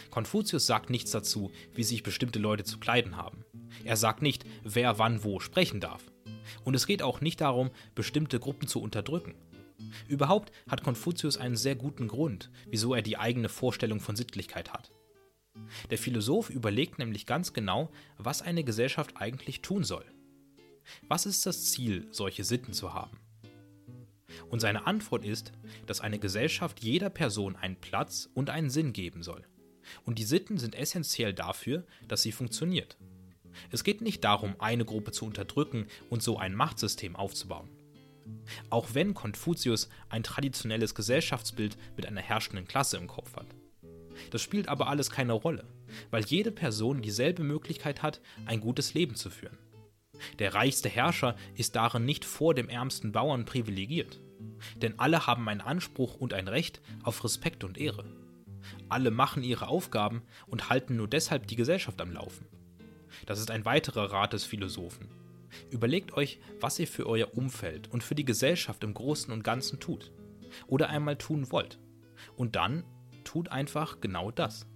Konfuzius 0.10 0.68
sagt 0.68 0.90
nichts 0.90 1.12
dazu, 1.12 1.52
wie 1.74 1.84
sich 1.84 2.04
bestimmte 2.04 2.40
Leute 2.40 2.64
zu 2.64 2.80
kleiden 2.80 3.18
haben. 3.18 3.46
Er 3.84 3.98
sagt 3.98 4.22
nicht, 4.22 4.46
wer 4.64 5.00
wann 5.00 5.24
wo 5.24 5.40
sprechen 5.40 5.80
darf. 5.80 6.12
Und 6.64 6.76
es 6.76 6.86
geht 6.86 7.02
auch 7.02 7.22
nicht 7.22 7.42
darum, 7.42 7.72
bestimmte 7.96 8.40
Gruppen 8.40 8.68
zu 8.68 8.82
unterdrücken. 8.82 9.36
Überhaupt 10.08 10.52
hat 10.70 10.84
Konfuzius 10.84 11.38
einen 11.38 11.56
sehr 11.56 11.76
guten 11.76 12.08
Grund, 12.08 12.52
wieso 12.68 12.94
er 12.94 13.02
die 13.02 13.18
eigene 13.18 13.50
Vorstellung 13.50 14.00
von 14.00 14.16
Sittlichkeit 14.16 14.74
hat. 14.74 14.92
Der 15.90 15.98
Philosoph 15.98 16.50
überlegt 16.50 17.00
nämlich 17.00 17.26
ganz 17.26 17.54
genau, 17.54 17.92
was 18.18 18.42
eine 18.42 18.64
Gesellschaft 18.64 19.14
eigentlich 19.16 19.62
tun 19.62 19.84
soll. 19.84 20.06
Was 21.08 21.26
ist 21.26 21.46
das 21.46 21.72
Ziel, 21.72 22.08
solche 22.12 22.44
Sitten 22.44 22.74
zu 22.74 22.94
haben? 22.94 23.18
Und 24.50 24.60
seine 24.60 24.88
Antwort 24.88 25.26
ist, 25.26 25.52
dass 25.88 26.02
eine 26.02 26.20
Gesellschaft 26.20 26.82
jeder 26.82 27.10
Person 27.10 27.56
einen 27.56 27.76
Platz 27.76 28.30
und 28.34 28.50
einen 28.50 28.70
Sinn 28.70 28.94
geben 28.94 29.24
soll. 29.24 29.46
Und 30.06 30.20
die 30.20 30.24
Sitten 30.24 30.58
sind 30.58 30.76
essentiell 30.76 31.34
dafür, 31.34 31.84
dass 32.08 32.22
sie 32.22 32.32
funktioniert. 32.32 32.98
Es 33.70 33.84
geht 33.84 34.02
nicht 34.02 34.24
darum, 34.24 34.56
eine 34.60 34.86
Gruppe 34.86 35.12
zu 35.12 35.26
unterdrücken 35.26 35.88
und 36.10 36.24
so 36.24 36.38
ein 36.38 36.56
Machtsystem 36.56 37.16
aufzubauen. 37.16 37.70
Auch 38.70 38.94
wenn 38.94 39.14
Konfuzius 39.14 39.90
ein 40.10 40.24
traditionelles 40.24 40.96
Gesellschaftsbild 40.96 41.78
mit 41.96 42.06
einer 42.06 42.22
herrschenden 42.22 42.68
Klasse 42.68 42.98
im 42.98 43.08
Kopf 43.08 43.36
hat. 43.36 43.48
Das 44.30 44.42
spielt 44.42 44.68
aber 44.68 44.88
alles 44.88 45.10
keine 45.10 45.34
Rolle, 45.34 45.66
weil 46.12 46.24
jede 46.26 46.52
Person 46.52 47.02
dieselbe 47.02 47.44
Möglichkeit 47.44 48.04
hat, 48.04 48.22
ein 48.46 48.62
gutes 48.62 48.94
Leben 48.94 49.16
zu 49.16 49.30
führen. 49.30 49.58
Der 50.40 50.54
reichste 50.54 50.90
Herrscher 50.90 51.36
ist 51.56 51.76
darin 51.76 52.06
nicht 52.06 52.26
vor 52.26 52.54
dem 52.54 52.70
ärmsten 52.70 53.12
Bauern 53.12 53.46
privilegiert, 53.46 54.22
denn 54.76 55.00
alle 55.00 55.26
haben 55.26 55.48
einen 55.50 55.62
Anspruch 55.62 56.16
und 56.16 56.34
ein 56.34 56.48
Recht 56.48 56.82
auf 57.04 57.24
Respekt 57.24 57.64
und 57.64 57.78
Ehre. 57.78 58.06
Alle 58.92 59.10
machen 59.10 59.42
ihre 59.42 59.70
Aufgaben 59.70 60.22
und 60.48 60.70
halten 60.70 60.98
nur 60.98 61.08
deshalb 61.08 61.48
die 61.48 61.56
Gesellschaft 61.56 62.02
am 62.02 62.12
Laufen. 62.12 62.46
Das 63.26 63.40
ist 63.40 63.50
ein 63.50 63.64
weiterer 63.64 64.12
Rat 64.12 64.34
des 64.34 64.44
Philosophen. 64.44 65.08
Überlegt 65.70 66.12
euch, 66.12 66.42
was 66.60 66.78
ihr 66.78 66.88
für 66.88 67.08
euer 67.08 67.34
Umfeld 67.38 67.90
und 67.90 68.04
für 68.04 68.16
die 68.16 68.26
Gesellschaft 68.26 68.84
im 68.84 68.94
Großen 68.94 69.32
und 69.32 69.46
Ganzen 69.46 69.80
tut. 69.80 70.12
Oder 70.68 70.90
einmal 70.90 71.18
tun 71.18 71.54
wollt. 71.54 71.80
Und 72.36 72.58
dann 72.58 72.84
tut 73.24 73.48
einfach 73.48 74.02
genau 74.02 74.30
das. 74.30 74.68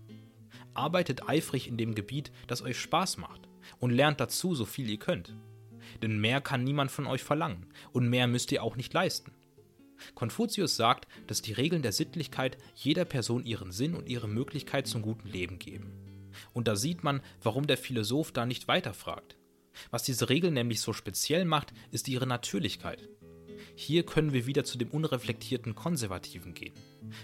Arbeitet 0.74 1.28
eifrig 1.28 1.68
in 1.68 1.76
dem 1.76 1.94
Gebiet, 1.94 2.32
das 2.48 2.62
euch 2.62 2.80
Spaß 2.80 3.18
macht 3.18 3.50
und 3.80 3.92
lernt 3.92 4.22
dazu 4.22 4.56
so 4.56 4.64
viel 4.64 4.90
ihr 4.90 5.00
könnt. 5.00 5.36
Denn 6.02 6.22
mehr 6.22 6.40
kann 6.40 6.64
niemand 6.64 6.90
von 6.90 7.06
euch 7.06 7.22
verlangen 7.22 7.68
und 7.92 8.10
mehr 8.10 8.28
müsst 8.28 8.54
ihr 8.54 8.64
auch 8.64 8.78
nicht 8.78 8.94
leisten. 8.94 9.34
Konfuzius 10.14 10.76
sagt, 10.76 11.08
dass 11.28 11.42
die 11.42 11.54
Regeln 11.54 11.82
der 11.82 11.92
Sittlichkeit 11.92 12.58
jeder 12.76 13.06
Person 13.06 13.46
ihren 13.46 13.72
Sinn 13.72 13.96
und 13.96 14.10
ihre 14.10 14.28
Möglichkeit 14.28 14.88
zum 14.88 15.02
guten 15.02 15.30
Leben 15.30 15.60
geben. 15.60 15.92
Und 16.54 16.68
da 16.68 16.76
sieht 16.76 17.04
man, 17.04 17.22
warum 17.42 17.68
der 17.68 17.78
Philosoph 17.78 18.32
da 18.32 18.46
nicht 18.46 18.68
weiterfragt. 18.68 19.38
Was 19.92 20.04
diese 20.04 20.30
Regel 20.30 20.52
nämlich 20.52 20.82
so 20.82 20.94
speziell 20.94 21.46
macht, 21.46 21.74
ist 21.92 22.08
ihre 22.08 22.28
Natürlichkeit. 22.28 23.10
Hier 23.76 24.06
können 24.06 24.32
wir 24.32 24.46
wieder 24.46 24.64
zu 24.64 24.78
dem 24.78 24.90
unreflektierten 24.90 25.76
Konservativen 25.76 26.54
gehen. 26.54 26.74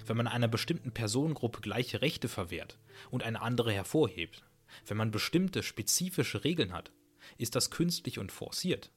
Wenn 0.05 0.17
man 0.17 0.27
einer 0.27 0.49
bestimmten 0.49 0.91
Personengruppe 0.91 1.61
gleiche 1.61 2.01
Rechte 2.01 2.27
verwehrt 2.27 2.77
und 3.09 3.23
eine 3.23 3.41
andere 3.41 3.71
hervorhebt, 3.71 4.43
wenn 4.85 4.97
man 4.97 5.11
bestimmte 5.11 5.63
spezifische 5.63 6.43
Regeln 6.43 6.73
hat, 6.73 6.91
ist 7.37 7.55
das 7.55 7.71
künstlich 7.71 8.19
und 8.19 8.31
forciert. 8.31 8.91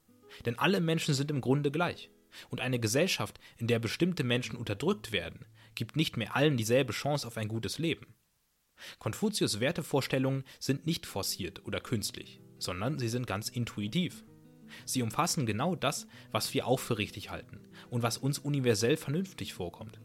Denn 0.47 0.59
alle 0.59 0.81
Menschen 0.81 1.15
sind 1.15 1.31
im 1.31 1.41
Grunde 1.41 1.71
gleich. 1.71 2.11
Und 2.49 2.61
eine 2.61 2.79
Gesellschaft, 2.79 3.39
in 3.57 3.67
der 3.67 3.79
bestimmte 3.79 4.25
Menschen 4.25 4.57
unterdrückt 4.57 5.13
werden, 5.13 5.47
gibt 5.75 5.97
nicht 5.97 6.17
mehr 6.17 6.37
allen 6.37 6.57
dieselbe 6.57 6.93
Chance 6.93 7.27
auf 7.27 7.37
ein 7.37 7.49
gutes 7.49 7.79
Leben. 7.79 8.15
Konfuzius 8.99 9.61
Wertevorstellungen 9.61 10.45
sind 10.59 10.87
nicht 10.87 11.07
forciert 11.07 11.65
oder 11.65 11.81
künstlich, 11.81 12.41
sondern 12.59 12.99
sie 12.99 13.09
sind 13.09 13.27
ganz 13.27 13.49
intuitiv. 13.49 14.25
Sie 14.85 15.03
umfassen 15.03 15.47
genau 15.47 15.77
das, 15.77 16.07
was 16.33 16.53
wir 16.55 16.67
auch 16.67 16.81
für 16.81 16.99
richtig 16.99 17.31
halten 17.31 17.61
und 17.91 18.03
was 18.03 18.19
uns 18.19 18.39
universell 18.39 18.97
vernünftig 18.97 19.55
vorkommt. 19.55 20.01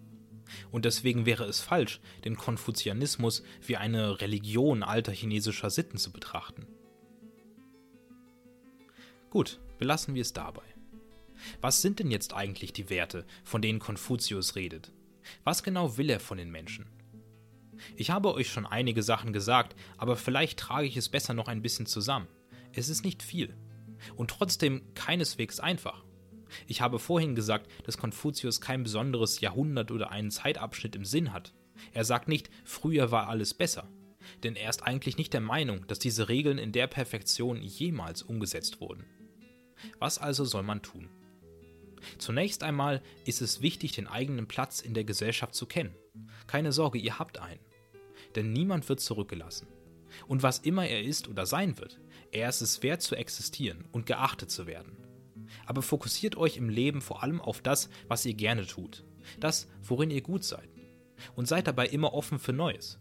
Und 0.71 0.85
deswegen 0.85 1.25
wäre 1.25 1.45
es 1.45 1.61
falsch, 1.61 1.99
den 2.25 2.35
Konfuzianismus 2.35 3.43
wie 3.65 3.77
eine 3.77 4.21
Religion 4.21 4.83
alter 4.83 5.11
chinesischer 5.11 5.69
Sitten 5.69 5.97
zu 5.97 6.11
betrachten. 6.11 6.67
Gut, 9.29 9.59
belassen 9.77 10.15
wir 10.15 10.21
es 10.23 10.33
dabei. 10.33 10.63
Was 11.61 11.81
sind 11.81 11.99
denn 11.99 12.11
jetzt 12.11 12.33
eigentlich 12.33 12.73
die 12.73 12.89
Werte, 12.89 13.25
von 13.43 13.61
denen 13.61 13.79
Konfuzius 13.79 14.55
redet? 14.55 14.91
Was 15.43 15.63
genau 15.63 15.97
will 15.97 16.09
er 16.09 16.19
von 16.19 16.37
den 16.37 16.51
Menschen? 16.51 16.87
Ich 17.95 18.09
habe 18.09 18.33
euch 18.33 18.49
schon 18.49 18.65
einige 18.65 19.03
Sachen 19.03 19.33
gesagt, 19.33 19.75
aber 19.97 20.15
vielleicht 20.15 20.59
trage 20.59 20.87
ich 20.87 20.97
es 20.97 21.09
besser 21.09 21.33
noch 21.33 21.47
ein 21.47 21.61
bisschen 21.61 21.85
zusammen. 21.85 22.27
Es 22.73 22.89
ist 22.89 23.03
nicht 23.03 23.23
viel. 23.23 23.55
Und 24.15 24.31
trotzdem 24.31 24.93
keineswegs 24.93 25.59
einfach. 25.59 26.03
Ich 26.67 26.81
habe 26.81 26.99
vorhin 26.99 27.35
gesagt, 27.35 27.69
dass 27.83 27.97
Konfuzius 27.97 28.61
kein 28.61 28.83
besonderes 28.83 29.39
Jahrhundert 29.39 29.91
oder 29.91 30.11
einen 30.11 30.31
Zeitabschnitt 30.31 30.95
im 30.95 31.05
Sinn 31.05 31.31
hat. 31.31 31.53
Er 31.93 32.03
sagt 32.03 32.27
nicht, 32.27 32.49
früher 32.63 33.11
war 33.11 33.27
alles 33.27 33.53
besser. 33.53 33.87
Denn 34.43 34.55
er 34.55 34.69
ist 34.69 34.83
eigentlich 34.83 35.17
nicht 35.17 35.33
der 35.33 35.41
Meinung, 35.41 35.87
dass 35.87 35.99
diese 35.99 36.29
Regeln 36.29 36.57
in 36.57 36.71
der 36.71 36.87
Perfektion 36.87 37.61
jemals 37.61 38.21
umgesetzt 38.21 38.81
wurden. 38.81 39.05
Was 39.97 40.17
also 40.17 40.43
soll 40.43 40.63
man 40.63 40.81
tun? 40.81 41.09
Zunächst 42.17 42.63
einmal 42.63 43.01
ist 43.25 43.41
es 43.41 43.61
wichtig, 43.61 43.93
den 43.93 44.07
eigenen 44.07 44.47
Platz 44.47 44.81
in 44.81 44.93
der 44.93 45.03
Gesellschaft 45.03 45.55
zu 45.55 45.65
kennen. 45.65 45.95
Keine 46.47 46.71
Sorge, 46.71 46.99
ihr 46.99 47.19
habt 47.19 47.39
einen. 47.39 47.59
Denn 48.35 48.53
niemand 48.53 48.87
wird 48.89 48.99
zurückgelassen. 48.99 49.67
Und 50.27 50.43
was 50.43 50.59
immer 50.59 50.87
er 50.87 51.03
ist 51.03 51.27
oder 51.27 51.45
sein 51.45 51.77
wird, 51.77 51.99
er 52.31 52.49
ist 52.49 52.61
es 52.61 52.83
wert 52.83 53.01
zu 53.01 53.15
existieren 53.15 53.85
und 53.91 54.05
geachtet 54.05 54.51
zu 54.51 54.67
werden. 54.67 54.97
Aber 55.65 55.81
fokussiert 55.81 56.35
euch 56.35 56.57
im 56.57 56.69
Leben 56.69 57.01
vor 57.01 57.23
allem 57.23 57.41
auf 57.41 57.61
das, 57.61 57.89
was 58.07 58.25
ihr 58.25 58.33
gerne 58.33 58.65
tut. 58.65 59.03
Das, 59.39 59.67
worin 59.81 60.11
ihr 60.11 60.21
gut 60.21 60.43
seid. 60.43 60.69
Und 61.35 61.47
seid 61.47 61.67
dabei 61.67 61.87
immer 61.87 62.13
offen 62.13 62.39
für 62.39 62.53
Neues. 62.53 62.99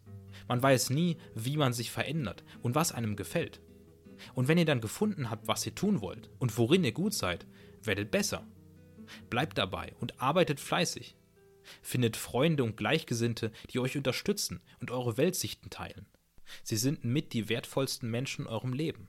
Man 0.48 0.62
weiß 0.62 0.90
nie, 0.90 1.18
wie 1.34 1.56
man 1.56 1.72
sich 1.72 1.90
verändert 1.90 2.44
und 2.62 2.74
was 2.74 2.92
einem 2.92 3.16
gefällt. 3.16 3.60
Und 4.34 4.48
wenn 4.48 4.58
ihr 4.58 4.64
dann 4.64 4.80
gefunden 4.80 5.30
habt, 5.30 5.46
was 5.46 5.64
ihr 5.66 5.74
tun 5.74 6.00
wollt 6.00 6.30
und 6.38 6.56
worin 6.58 6.84
ihr 6.84 6.92
gut 6.92 7.14
seid, 7.14 7.46
werdet 7.82 8.10
besser. 8.10 8.46
Bleibt 9.30 9.58
dabei 9.58 9.94
und 10.00 10.20
arbeitet 10.20 10.60
fleißig. 10.60 11.16
Findet 11.82 12.16
Freunde 12.16 12.64
und 12.64 12.76
Gleichgesinnte, 12.76 13.52
die 13.70 13.78
euch 13.78 13.96
unterstützen 13.96 14.60
und 14.80 14.90
eure 14.90 15.16
Weltsichten 15.16 15.70
teilen. 15.70 16.06
Sie 16.62 16.76
sind 16.76 17.04
mit 17.04 17.32
die 17.32 17.48
wertvollsten 17.48 18.10
Menschen 18.10 18.46
in 18.46 18.50
eurem 18.50 18.72
Leben. 18.72 19.08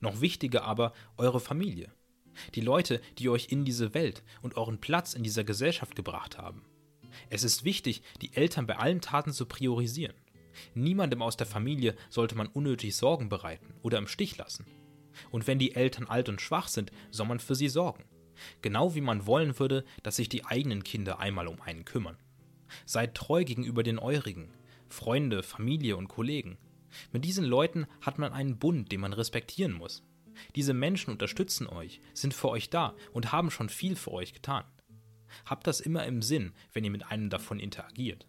Noch 0.00 0.20
wichtiger 0.20 0.64
aber 0.64 0.92
eure 1.16 1.40
Familie. 1.40 1.92
Die 2.54 2.60
Leute, 2.60 3.00
die 3.18 3.28
euch 3.28 3.48
in 3.50 3.64
diese 3.64 3.94
Welt 3.94 4.24
und 4.42 4.56
euren 4.56 4.80
Platz 4.80 5.14
in 5.14 5.22
dieser 5.22 5.44
Gesellschaft 5.44 5.94
gebracht 5.94 6.38
haben. 6.38 6.64
Es 7.30 7.44
ist 7.44 7.64
wichtig, 7.64 8.02
die 8.20 8.34
Eltern 8.34 8.66
bei 8.66 8.76
allen 8.76 9.00
Taten 9.00 9.32
zu 9.32 9.46
priorisieren. 9.46 10.16
Niemandem 10.74 11.22
aus 11.22 11.36
der 11.36 11.46
Familie 11.46 11.94
sollte 12.10 12.34
man 12.34 12.48
unnötig 12.48 12.96
Sorgen 12.96 13.28
bereiten 13.28 13.74
oder 13.82 13.98
im 13.98 14.08
Stich 14.08 14.36
lassen. 14.36 14.66
Und 15.30 15.46
wenn 15.46 15.58
die 15.58 15.74
Eltern 15.74 16.06
alt 16.06 16.28
und 16.28 16.40
schwach 16.40 16.68
sind, 16.68 16.90
soll 17.10 17.26
man 17.26 17.38
für 17.38 17.54
sie 17.54 17.68
sorgen. 17.68 18.04
Genau 18.62 18.94
wie 18.94 19.00
man 19.00 19.26
wollen 19.26 19.58
würde, 19.58 19.84
dass 20.02 20.16
sich 20.16 20.28
die 20.28 20.44
eigenen 20.44 20.84
Kinder 20.84 21.18
einmal 21.18 21.48
um 21.48 21.60
einen 21.60 21.84
kümmern. 21.84 22.16
Seid 22.86 23.14
treu 23.14 23.44
gegenüber 23.44 23.82
den 23.82 23.98
Eurigen, 23.98 24.50
Freunde, 24.88 25.42
Familie 25.42 25.96
und 25.96 26.08
Kollegen. 26.08 26.58
Mit 27.12 27.24
diesen 27.24 27.44
Leuten 27.44 27.86
hat 28.00 28.18
man 28.18 28.32
einen 28.32 28.58
Bund, 28.58 28.92
den 28.92 29.00
man 29.00 29.12
respektieren 29.12 29.72
muss. 29.72 30.02
Diese 30.56 30.74
Menschen 30.74 31.10
unterstützen 31.10 31.66
euch, 31.66 32.00
sind 32.12 32.34
für 32.34 32.48
euch 32.48 32.70
da 32.70 32.94
und 33.12 33.32
haben 33.32 33.50
schon 33.50 33.68
viel 33.68 33.96
für 33.96 34.12
euch 34.12 34.32
getan. 34.32 34.64
Habt 35.44 35.66
das 35.66 35.80
immer 35.80 36.04
im 36.06 36.22
Sinn, 36.22 36.52
wenn 36.72 36.84
ihr 36.84 36.90
mit 36.90 37.06
einem 37.06 37.30
davon 37.30 37.58
interagiert. 37.58 38.26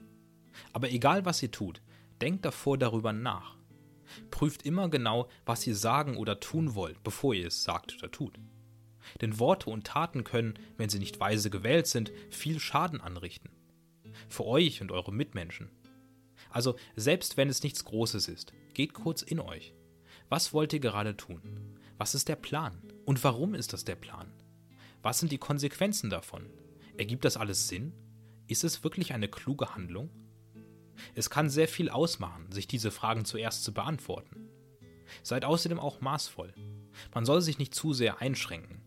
Aber 0.74 0.89
egal 0.91 1.25
was 1.25 1.41
ihr 1.43 1.51
tut, 1.51 1.81
denkt 2.21 2.45
davor 2.45 2.77
darüber 2.77 3.13
nach. 3.13 3.57
Prüft 4.31 4.63
immer 4.63 4.89
genau, 4.89 5.29
was 5.45 5.65
ihr 5.67 5.75
sagen 5.75 6.17
oder 6.17 6.39
tun 6.39 6.75
wollt, 6.75 7.03
bevor 7.03 7.33
ihr 7.33 7.47
es 7.47 7.63
sagt 7.63 7.95
oder 7.97 8.12
tut. 8.12 8.39
Denn 9.22 9.39
Worte 9.39 9.69
und 9.69 9.88
Taten 9.88 10.24
können, 10.24 10.55
wenn 10.77 10.89
sie 10.89 11.00
nicht 11.00 11.19
weise 11.19 11.50
gewählt 11.50 11.88
sind, 11.88 12.12
viel 12.29 12.60
Schaden 12.60 13.01
anrichten. 13.01 13.50
Für 14.29 14.45
euch 14.45 14.81
und 14.81 14.91
eure 14.91 15.13
Mitmenschen. 15.13 15.69
Also 16.50 16.75
selbst 16.95 17.38
wenn 17.38 17.50
es 17.50 17.63
nichts 17.63 17.86
Großes 17.86 18.27
ist, 18.27 18.53
geht 18.74 18.93
kurz 18.93 19.22
in 19.22 19.39
euch. 19.39 19.74
Was 20.29 20.53
wollt 20.53 20.74
ihr 20.74 20.79
gerade 20.79 21.15
tun? 21.15 21.41
Was 21.98 22.15
ist 22.15 22.27
der 22.27 22.36
Plan? 22.36 22.81
Und 23.05 23.24
warum 23.24 23.53
ist 23.55 23.74
das 23.74 23.86
der 23.86 23.95
Plan? 23.95 24.31
Was 25.01 25.19
sind 25.19 25.31
die 25.31 25.38
Konsequenzen 25.38 26.10
davon? 26.10 26.50
Ergibt 26.98 27.25
das 27.25 27.38
alles 27.38 27.67
Sinn? 27.67 27.93
Ist 28.48 28.63
es 28.63 28.84
wirklich 28.84 29.13
eine 29.13 29.27
kluge 29.27 29.75
Handlung? 29.75 30.10
Es 31.13 31.29
kann 31.29 31.50
sehr 31.50 31.67
viel 31.67 31.89
ausmachen, 31.89 32.51
sich 32.51 32.67
diese 32.67 32.91
Fragen 32.91 33.25
zuerst 33.25 33.63
zu 33.63 33.74
beantworten. 33.74 34.50
Seid 35.24 35.45
außerdem 35.45 35.79
auch 35.79 36.01
maßvoll. 36.01 36.53
Man 37.13 37.25
soll 37.25 37.41
sich 37.41 37.57
nicht 37.60 37.75
zu 37.75 37.93
sehr 37.93 38.22
einschränken. 38.22 38.81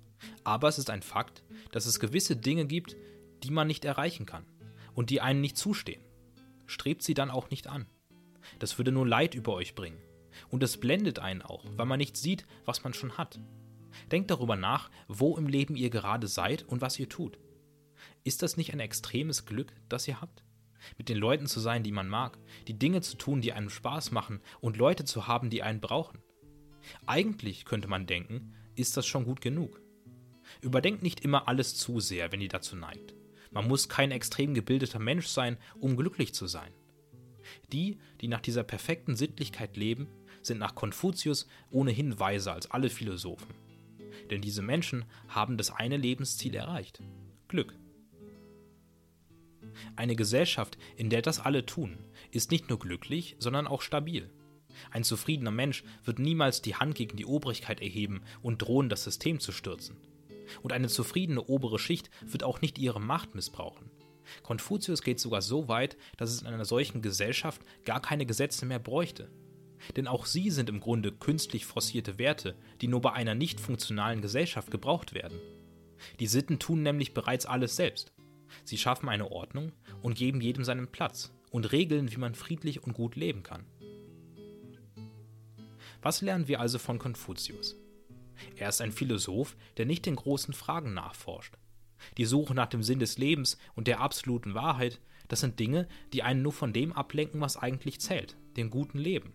Aber 0.48 0.66
es 0.66 0.78
ist 0.78 0.88
ein 0.88 1.02
Fakt, 1.02 1.42
dass 1.72 1.84
es 1.84 2.00
gewisse 2.00 2.34
Dinge 2.34 2.64
gibt, 2.64 2.96
die 3.42 3.50
man 3.50 3.66
nicht 3.66 3.84
erreichen 3.84 4.24
kann 4.24 4.46
und 4.94 5.10
die 5.10 5.20
einen 5.20 5.42
nicht 5.42 5.58
zustehen. 5.58 6.00
Strebt 6.64 7.02
sie 7.02 7.12
dann 7.12 7.28
auch 7.30 7.50
nicht 7.50 7.66
an. 7.66 7.84
Das 8.58 8.78
würde 8.78 8.90
nur 8.90 9.06
Leid 9.06 9.34
über 9.34 9.52
euch 9.52 9.74
bringen. 9.74 10.00
Und 10.48 10.62
es 10.62 10.80
blendet 10.80 11.18
einen 11.18 11.42
auch, 11.42 11.66
weil 11.76 11.84
man 11.84 11.98
nicht 11.98 12.16
sieht, 12.16 12.46
was 12.64 12.82
man 12.82 12.94
schon 12.94 13.18
hat. 13.18 13.38
Denkt 14.10 14.30
darüber 14.30 14.56
nach, 14.56 14.90
wo 15.06 15.36
im 15.36 15.48
Leben 15.48 15.76
ihr 15.76 15.90
gerade 15.90 16.28
seid 16.28 16.62
und 16.62 16.80
was 16.80 16.98
ihr 16.98 17.10
tut. 17.10 17.38
Ist 18.24 18.40
das 18.40 18.56
nicht 18.56 18.72
ein 18.72 18.80
extremes 18.80 19.44
Glück, 19.44 19.74
das 19.90 20.08
ihr 20.08 20.22
habt? 20.22 20.44
Mit 20.96 21.10
den 21.10 21.18
Leuten 21.18 21.46
zu 21.46 21.60
sein, 21.60 21.82
die 21.82 21.92
man 21.92 22.08
mag, 22.08 22.38
die 22.68 22.78
Dinge 22.78 23.02
zu 23.02 23.18
tun, 23.18 23.42
die 23.42 23.52
einem 23.52 23.68
Spaß 23.68 24.12
machen 24.12 24.40
und 24.62 24.78
Leute 24.78 25.04
zu 25.04 25.26
haben, 25.26 25.50
die 25.50 25.62
einen 25.62 25.82
brauchen. 25.82 26.22
Eigentlich 27.04 27.66
könnte 27.66 27.88
man 27.88 28.06
denken, 28.06 28.54
ist 28.76 28.96
das 28.96 29.06
schon 29.06 29.26
gut 29.26 29.42
genug. 29.42 29.82
Überdenkt 30.60 31.02
nicht 31.02 31.20
immer 31.20 31.48
alles 31.48 31.76
zu 31.76 32.00
sehr, 32.00 32.32
wenn 32.32 32.40
ihr 32.40 32.48
dazu 32.48 32.76
neigt. 32.76 33.14
Man 33.50 33.66
muss 33.66 33.88
kein 33.88 34.10
extrem 34.10 34.54
gebildeter 34.54 34.98
Mensch 34.98 35.26
sein, 35.26 35.56
um 35.80 35.96
glücklich 35.96 36.34
zu 36.34 36.46
sein. 36.46 36.72
Die, 37.72 37.98
die 38.20 38.28
nach 38.28 38.40
dieser 38.40 38.62
perfekten 38.62 39.16
Sittlichkeit 39.16 39.76
leben, 39.76 40.08
sind 40.42 40.58
nach 40.58 40.74
Konfuzius 40.74 41.48
ohnehin 41.70 42.18
weiser 42.20 42.52
als 42.52 42.70
alle 42.70 42.90
Philosophen. 42.90 43.54
Denn 44.30 44.42
diese 44.42 44.62
Menschen 44.62 45.04
haben 45.28 45.56
das 45.56 45.70
eine 45.70 45.96
Lebensziel 45.96 46.54
erreicht 46.54 47.02
Glück. 47.48 47.74
Eine 49.96 50.16
Gesellschaft, 50.16 50.76
in 50.96 51.08
der 51.08 51.22
das 51.22 51.40
alle 51.40 51.64
tun, 51.64 51.98
ist 52.30 52.50
nicht 52.50 52.68
nur 52.68 52.78
glücklich, 52.78 53.36
sondern 53.38 53.66
auch 53.66 53.82
stabil. 53.82 54.30
Ein 54.90 55.04
zufriedener 55.04 55.50
Mensch 55.50 55.82
wird 56.04 56.18
niemals 56.18 56.62
die 56.62 56.76
Hand 56.76 56.94
gegen 56.94 57.16
die 57.16 57.26
Obrigkeit 57.26 57.80
erheben 57.80 58.22
und 58.42 58.62
drohen, 58.62 58.88
das 58.88 59.04
System 59.04 59.40
zu 59.40 59.52
stürzen. 59.52 59.96
Und 60.62 60.72
eine 60.72 60.88
zufriedene 60.88 61.42
obere 61.44 61.78
Schicht 61.78 62.10
wird 62.22 62.44
auch 62.44 62.60
nicht 62.60 62.78
ihre 62.78 63.00
Macht 63.00 63.34
missbrauchen. 63.34 63.90
Konfuzius 64.42 65.02
geht 65.02 65.20
sogar 65.20 65.42
so 65.42 65.68
weit, 65.68 65.96
dass 66.16 66.30
es 66.30 66.42
in 66.42 66.48
einer 66.48 66.64
solchen 66.64 67.02
Gesellschaft 67.02 67.62
gar 67.84 68.00
keine 68.00 68.26
Gesetze 68.26 68.66
mehr 68.66 68.78
bräuchte. 68.78 69.30
Denn 69.96 70.06
auch 70.06 70.26
sie 70.26 70.50
sind 70.50 70.68
im 70.68 70.80
Grunde 70.80 71.12
künstlich 71.12 71.64
forcierte 71.64 72.18
Werte, 72.18 72.56
die 72.80 72.88
nur 72.88 73.00
bei 73.00 73.12
einer 73.12 73.34
nicht 73.34 73.60
funktionalen 73.60 74.22
Gesellschaft 74.22 74.70
gebraucht 74.70 75.14
werden. 75.14 75.38
Die 76.20 76.26
Sitten 76.26 76.58
tun 76.58 76.82
nämlich 76.82 77.14
bereits 77.14 77.46
alles 77.46 77.76
selbst. 77.76 78.12
Sie 78.64 78.78
schaffen 78.78 79.08
eine 79.08 79.30
Ordnung 79.30 79.72
und 80.02 80.16
geben 80.16 80.40
jedem 80.40 80.64
seinen 80.64 80.88
Platz 80.88 81.32
und 81.50 81.72
regeln, 81.72 82.10
wie 82.12 82.18
man 82.18 82.34
friedlich 82.34 82.82
und 82.82 82.92
gut 82.92 83.16
leben 83.16 83.42
kann. 83.42 83.64
Was 86.02 86.20
lernen 86.22 86.48
wir 86.48 86.60
also 86.60 86.78
von 86.78 86.98
Konfuzius? 86.98 87.76
Er 88.56 88.68
ist 88.68 88.80
ein 88.80 88.92
Philosoph, 88.92 89.56
der 89.76 89.86
nicht 89.86 90.06
den 90.06 90.16
großen 90.16 90.54
Fragen 90.54 90.94
nachforscht. 90.94 91.54
Die 92.16 92.24
Suche 92.24 92.54
nach 92.54 92.68
dem 92.68 92.82
Sinn 92.82 92.98
des 92.98 93.18
Lebens 93.18 93.58
und 93.74 93.88
der 93.88 94.00
absoluten 94.00 94.54
Wahrheit, 94.54 95.00
das 95.28 95.40
sind 95.40 95.58
Dinge, 95.58 95.88
die 96.12 96.22
einen 96.22 96.42
nur 96.42 96.52
von 96.52 96.72
dem 96.72 96.92
ablenken, 96.92 97.40
was 97.40 97.56
eigentlich 97.56 98.00
zählt, 98.00 98.36
dem 98.56 98.70
guten 98.70 98.98
Leben. 98.98 99.32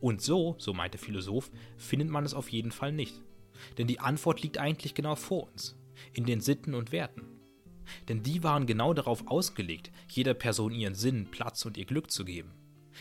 Und 0.00 0.22
so, 0.22 0.56
so 0.58 0.72
meint 0.72 0.94
der 0.94 1.00
Philosoph, 1.00 1.50
findet 1.76 2.08
man 2.08 2.24
es 2.24 2.34
auf 2.34 2.48
jeden 2.48 2.72
Fall 2.72 2.92
nicht. 2.92 3.20
Denn 3.76 3.86
die 3.86 4.00
Antwort 4.00 4.42
liegt 4.42 4.58
eigentlich 4.58 4.94
genau 4.94 5.16
vor 5.16 5.48
uns, 5.50 5.76
in 6.12 6.24
den 6.24 6.40
Sitten 6.40 6.74
und 6.74 6.92
Werten. 6.92 7.22
Denn 8.08 8.22
die 8.22 8.42
waren 8.42 8.66
genau 8.66 8.94
darauf 8.94 9.26
ausgelegt, 9.26 9.90
jeder 10.08 10.34
Person 10.34 10.72
ihren 10.72 10.94
Sinn, 10.94 11.30
Platz 11.30 11.64
und 11.64 11.76
ihr 11.76 11.86
Glück 11.86 12.10
zu 12.10 12.24
geben. 12.24 12.52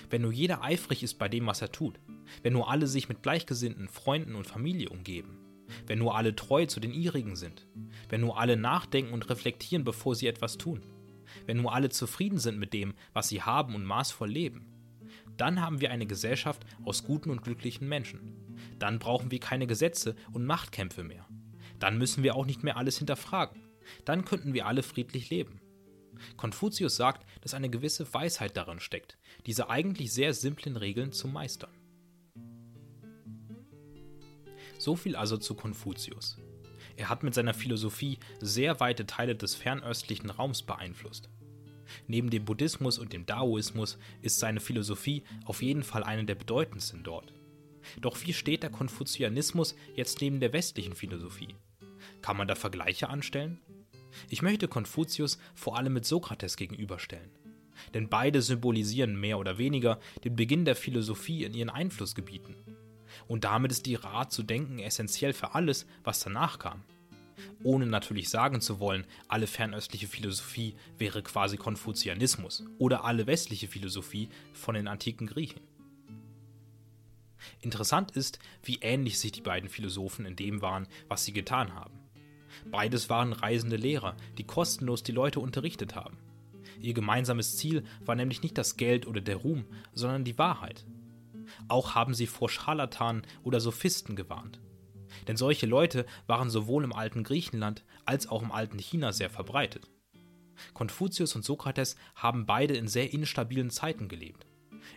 Wenn 0.09 0.21
nur 0.21 0.31
jeder 0.31 0.63
eifrig 0.63 1.03
ist 1.03 1.15
bei 1.15 1.29
dem, 1.29 1.47
was 1.47 1.61
er 1.61 1.71
tut, 1.71 1.99
wenn 2.43 2.53
nur 2.53 2.69
alle 2.69 2.87
sich 2.87 3.09
mit 3.09 3.23
gleichgesinnten 3.23 3.87
Freunden 3.87 4.35
und 4.35 4.47
Familie 4.47 4.89
umgeben, 4.89 5.37
wenn 5.85 5.99
nur 5.99 6.15
alle 6.15 6.35
treu 6.35 6.65
zu 6.65 6.79
den 6.79 6.93
ihrigen 6.93 7.35
sind, 7.35 7.67
wenn 8.09 8.21
nur 8.21 8.39
alle 8.39 8.57
nachdenken 8.57 9.13
und 9.13 9.29
reflektieren, 9.29 9.83
bevor 9.83 10.15
sie 10.15 10.27
etwas 10.27 10.57
tun, 10.57 10.81
wenn 11.45 11.57
nur 11.57 11.73
alle 11.73 11.89
zufrieden 11.89 12.39
sind 12.39 12.57
mit 12.57 12.73
dem, 12.73 12.93
was 13.13 13.29
sie 13.29 13.41
haben 13.41 13.75
und 13.75 13.85
maßvoll 13.85 14.29
leben, 14.29 14.65
dann 15.37 15.61
haben 15.61 15.81
wir 15.81 15.91
eine 15.91 16.07
Gesellschaft 16.07 16.65
aus 16.83 17.03
guten 17.03 17.29
und 17.29 17.43
glücklichen 17.43 17.87
Menschen. 17.87 18.57
Dann 18.79 18.99
brauchen 18.99 19.31
wir 19.31 19.39
keine 19.39 19.67
Gesetze 19.67 20.15
und 20.33 20.45
Machtkämpfe 20.45 21.03
mehr. 21.03 21.27
Dann 21.79 21.97
müssen 21.97 22.23
wir 22.23 22.35
auch 22.35 22.45
nicht 22.45 22.63
mehr 22.63 22.77
alles 22.77 22.97
hinterfragen. 22.97 23.61
Dann 24.03 24.25
könnten 24.25 24.53
wir 24.53 24.65
alle 24.65 24.83
friedlich 24.83 25.29
leben. 25.29 25.61
Konfuzius 26.35 26.95
sagt, 26.95 27.25
dass 27.41 27.53
eine 27.53 27.69
gewisse 27.69 28.11
Weisheit 28.13 28.57
darin 28.57 28.79
steckt, 28.79 29.17
diese 29.45 29.69
eigentlich 29.69 30.11
sehr 30.13 30.33
simplen 30.33 30.77
Regeln 30.77 31.11
zu 31.11 31.27
meistern. 31.27 31.71
So 34.77 34.95
viel 34.95 35.15
also 35.15 35.37
zu 35.37 35.55
Konfuzius. 35.55 36.37
Er 36.95 37.09
hat 37.09 37.23
mit 37.23 37.33
seiner 37.33 37.53
Philosophie 37.53 38.19
sehr 38.39 38.79
weite 38.79 39.05
Teile 39.05 39.35
des 39.35 39.55
fernöstlichen 39.55 40.29
Raums 40.29 40.63
beeinflusst. 40.63 41.29
Neben 42.07 42.29
dem 42.29 42.45
Buddhismus 42.45 42.99
und 42.99 43.13
dem 43.13 43.25
Daoismus 43.25 43.97
ist 44.21 44.39
seine 44.39 44.59
Philosophie 44.59 45.23
auf 45.45 45.61
jeden 45.61 45.83
Fall 45.83 46.03
eine 46.03 46.25
der 46.25 46.35
bedeutendsten 46.35 47.03
dort. 47.03 47.33
Doch 48.01 48.17
wie 48.25 48.33
steht 48.33 48.63
der 48.63 48.69
Konfuzianismus 48.69 49.75
jetzt 49.95 50.21
neben 50.21 50.39
der 50.39 50.53
westlichen 50.53 50.95
Philosophie? 50.95 51.55
Kann 52.21 52.37
man 52.37 52.47
da 52.47 52.55
Vergleiche 52.55 53.09
anstellen? 53.09 53.59
Ich 54.29 54.41
möchte 54.41 54.67
Konfuzius 54.67 55.37
vor 55.55 55.77
allem 55.77 55.93
mit 55.93 56.05
Sokrates 56.05 56.57
gegenüberstellen. 56.57 57.31
Denn 57.93 58.09
beide 58.09 58.41
symbolisieren 58.41 59.19
mehr 59.19 59.37
oder 59.37 59.57
weniger 59.57 59.99
den 60.23 60.35
Beginn 60.35 60.65
der 60.65 60.75
Philosophie 60.75 61.43
in 61.43 61.53
ihren 61.53 61.69
Einflussgebieten. 61.69 62.55
Und 63.27 63.43
damit 63.43 63.71
ist 63.71 63.85
die 63.85 63.97
Art 63.97 64.31
zu 64.31 64.43
denken 64.43 64.79
essentiell 64.79 65.33
für 65.33 65.53
alles, 65.53 65.85
was 66.03 66.19
danach 66.19 66.59
kam. 66.59 66.83
Ohne 67.63 67.85
natürlich 67.85 68.29
sagen 68.29 68.61
zu 68.61 68.79
wollen, 68.79 69.05
alle 69.27 69.47
fernöstliche 69.47 70.07
Philosophie 70.07 70.75
wäre 70.97 71.21
quasi 71.21 71.57
Konfuzianismus 71.57 72.63
oder 72.79 73.03
alle 73.03 73.27
westliche 73.27 73.67
Philosophie 73.67 74.29
von 74.53 74.75
den 74.75 74.87
antiken 74.87 75.27
Griechen. 75.27 75.61
Interessant 77.61 78.11
ist, 78.11 78.39
wie 78.63 78.79
ähnlich 78.81 79.19
sich 79.19 79.31
die 79.31 79.41
beiden 79.41 79.69
Philosophen 79.69 80.25
in 80.25 80.35
dem 80.35 80.61
waren, 80.61 80.87
was 81.07 81.25
sie 81.25 81.33
getan 81.33 81.73
haben. 81.73 82.06
Beides 82.65 83.09
waren 83.09 83.33
reisende 83.33 83.75
Lehrer, 83.75 84.15
die 84.37 84.43
kostenlos 84.43 85.03
die 85.03 85.11
Leute 85.11 85.39
unterrichtet 85.39 85.95
haben. 85.95 86.17
Ihr 86.79 86.93
gemeinsames 86.93 87.57
Ziel 87.57 87.83
war 88.05 88.15
nämlich 88.15 88.43
nicht 88.43 88.57
das 88.57 88.77
Geld 88.77 89.07
oder 89.07 89.21
der 89.21 89.37
Ruhm, 89.37 89.65
sondern 89.93 90.23
die 90.23 90.37
Wahrheit. 90.37 90.85
Auch 91.67 91.95
haben 91.95 92.13
sie 92.13 92.27
vor 92.27 92.49
Scharlatanen 92.49 93.23
oder 93.43 93.59
Sophisten 93.59 94.15
gewarnt. 94.15 94.59
Denn 95.27 95.37
solche 95.37 95.65
Leute 95.65 96.05
waren 96.27 96.49
sowohl 96.49 96.83
im 96.83 96.93
alten 96.93 97.23
Griechenland 97.23 97.83
als 98.05 98.27
auch 98.27 98.41
im 98.41 98.51
alten 98.51 98.77
China 98.77 99.13
sehr 99.13 99.29
verbreitet. 99.29 99.89
Konfuzius 100.73 101.35
und 101.35 101.45
Sokrates 101.45 101.95
haben 102.15 102.45
beide 102.45 102.75
in 102.75 102.87
sehr 102.87 103.13
instabilen 103.13 103.69
Zeiten 103.69 104.07
gelebt. 104.07 104.45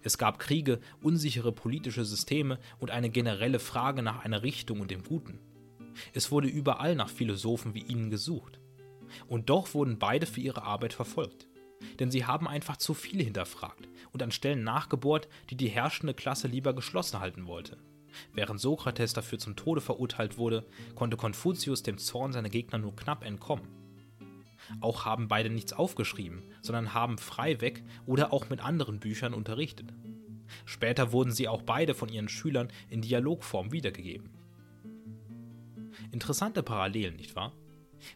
Es 0.03 0.19
gab 0.19 0.39
Kriege, 0.39 0.81
unsichere 1.03 1.53
politische 1.53 2.05
Systeme 2.05 2.59
und 2.79 2.91
eine 2.91 3.11
generelle 3.11 3.59
Frage 3.59 4.03
nach 4.03 4.25
einer 4.25 4.43
Richtung 4.43 4.81
und 4.81 4.91
dem 4.91 5.05
Guten. 5.05 5.39
Es 6.13 6.31
wurde 6.31 6.49
überall 6.49 6.95
nach 6.95 7.09
Philosophen 7.09 7.75
wie 7.75 7.83
ihnen 7.83 8.11
gesucht. 8.11 8.61
Und 9.29 9.51
doch 9.51 9.75
wurden 9.75 9.99
beide 9.99 10.27
für 10.27 10.41
ihre 10.41 10.63
Arbeit 10.63 10.93
verfolgt. 10.93 11.47
Denn 11.99 12.11
sie 12.11 12.27
haben 12.27 12.47
einfach 12.47 12.77
zu 12.77 12.95
viel 12.95 13.23
hinterfragt 13.23 13.89
und 14.13 14.23
an 14.23 14.31
Stellen 14.31 14.65
nachgebohrt, 14.65 15.29
die 15.49 15.57
die 15.57 15.69
herrschende 15.69 16.15
Klasse 16.15 16.47
lieber 16.47 16.75
geschlossen 16.75 17.21
halten 17.21 17.47
wollte. 17.47 17.79
Während 18.35 18.61
Sokrates 18.61 19.13
dafür 19.13 19.39
zum 19.39 19.57
Tode 19.57 19.81
verurteilt 19.81 20.37
wurde, 20.37 20.67
konnte 20.95 21.17
Konfuzius 21.17 21.83
dem 21.83 21.99
Zorn 21.99 22.33
seiner 22.33 22.49
Gegner 22.49 22.79
nur 22.79 22.95
knapp 22.97 23.25
entkommen. 23.25 23.69
Auch 24.81 25.05
haben 25.05 25.29
beide 25.29 25.51
nichts 25.51 25.73
aufgeschrieben, 25.73 26.43
sondern 26.63 26.95
haben 26.95 27.19
frei 27.19 27.61
weg 27.61 27.83
oder 28.07 28.33
auch 28.33 28.51
mit 28.51 28.61
anderen 28.61 29.01
Büchern 29.01 29.35
unterrichtet. 29.35 29.93
Später 30.65 31.13
wurden 31.13 31.33
sie 31.33 31.49
auch 31.49 31.63
beide 31.63 31.95
von 31.95 32.09
ihren 32.09 32.29
Schülern 32.29 32.69
in 32.89 33.03
Dialogform 33.03 33.73
wiedergegeben. 33.73 34.31
Interessante 36.13 36.63
Parallelen, 36.63 37.17
nicht 37.17 37.37
wahr? 37.37 37.53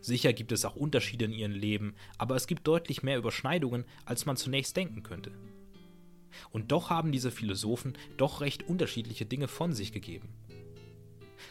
Sicher 0.00 0.32
gibt 0.32 0.52
es 0.52 0.64
auch 0.64 0.76
Unterschiede 0.76 1.26
in 1.26 1.32
ihrem 1.32 1.52
Leben, 1.52 1.94
aber 2.18 2.36
es 2.36 2.46
gibt 2.46 2.66
deutlich 2.66 3.02
mehr 3.02 3.18
Überschneidungen, 3.18 3.84
als 4.04 4.26
man 4.26 4.36
zunächst 4.36 4.76
denken 4.76 5.02
könnte. 5.02 5.32
Und 6.50 6.72
doch 6.72 6.90
haben 6.90 7.12
diese 7.12 7.30
Philosophen 7.30 7.96
doch 8.16 8.40
recht 8.40 8.64
unterschiedliche 8.64 9.26
Dinge 9.26 9.48
von 9.48 9.72
sich 9.72 9.92
gegeben. 9.92 10.28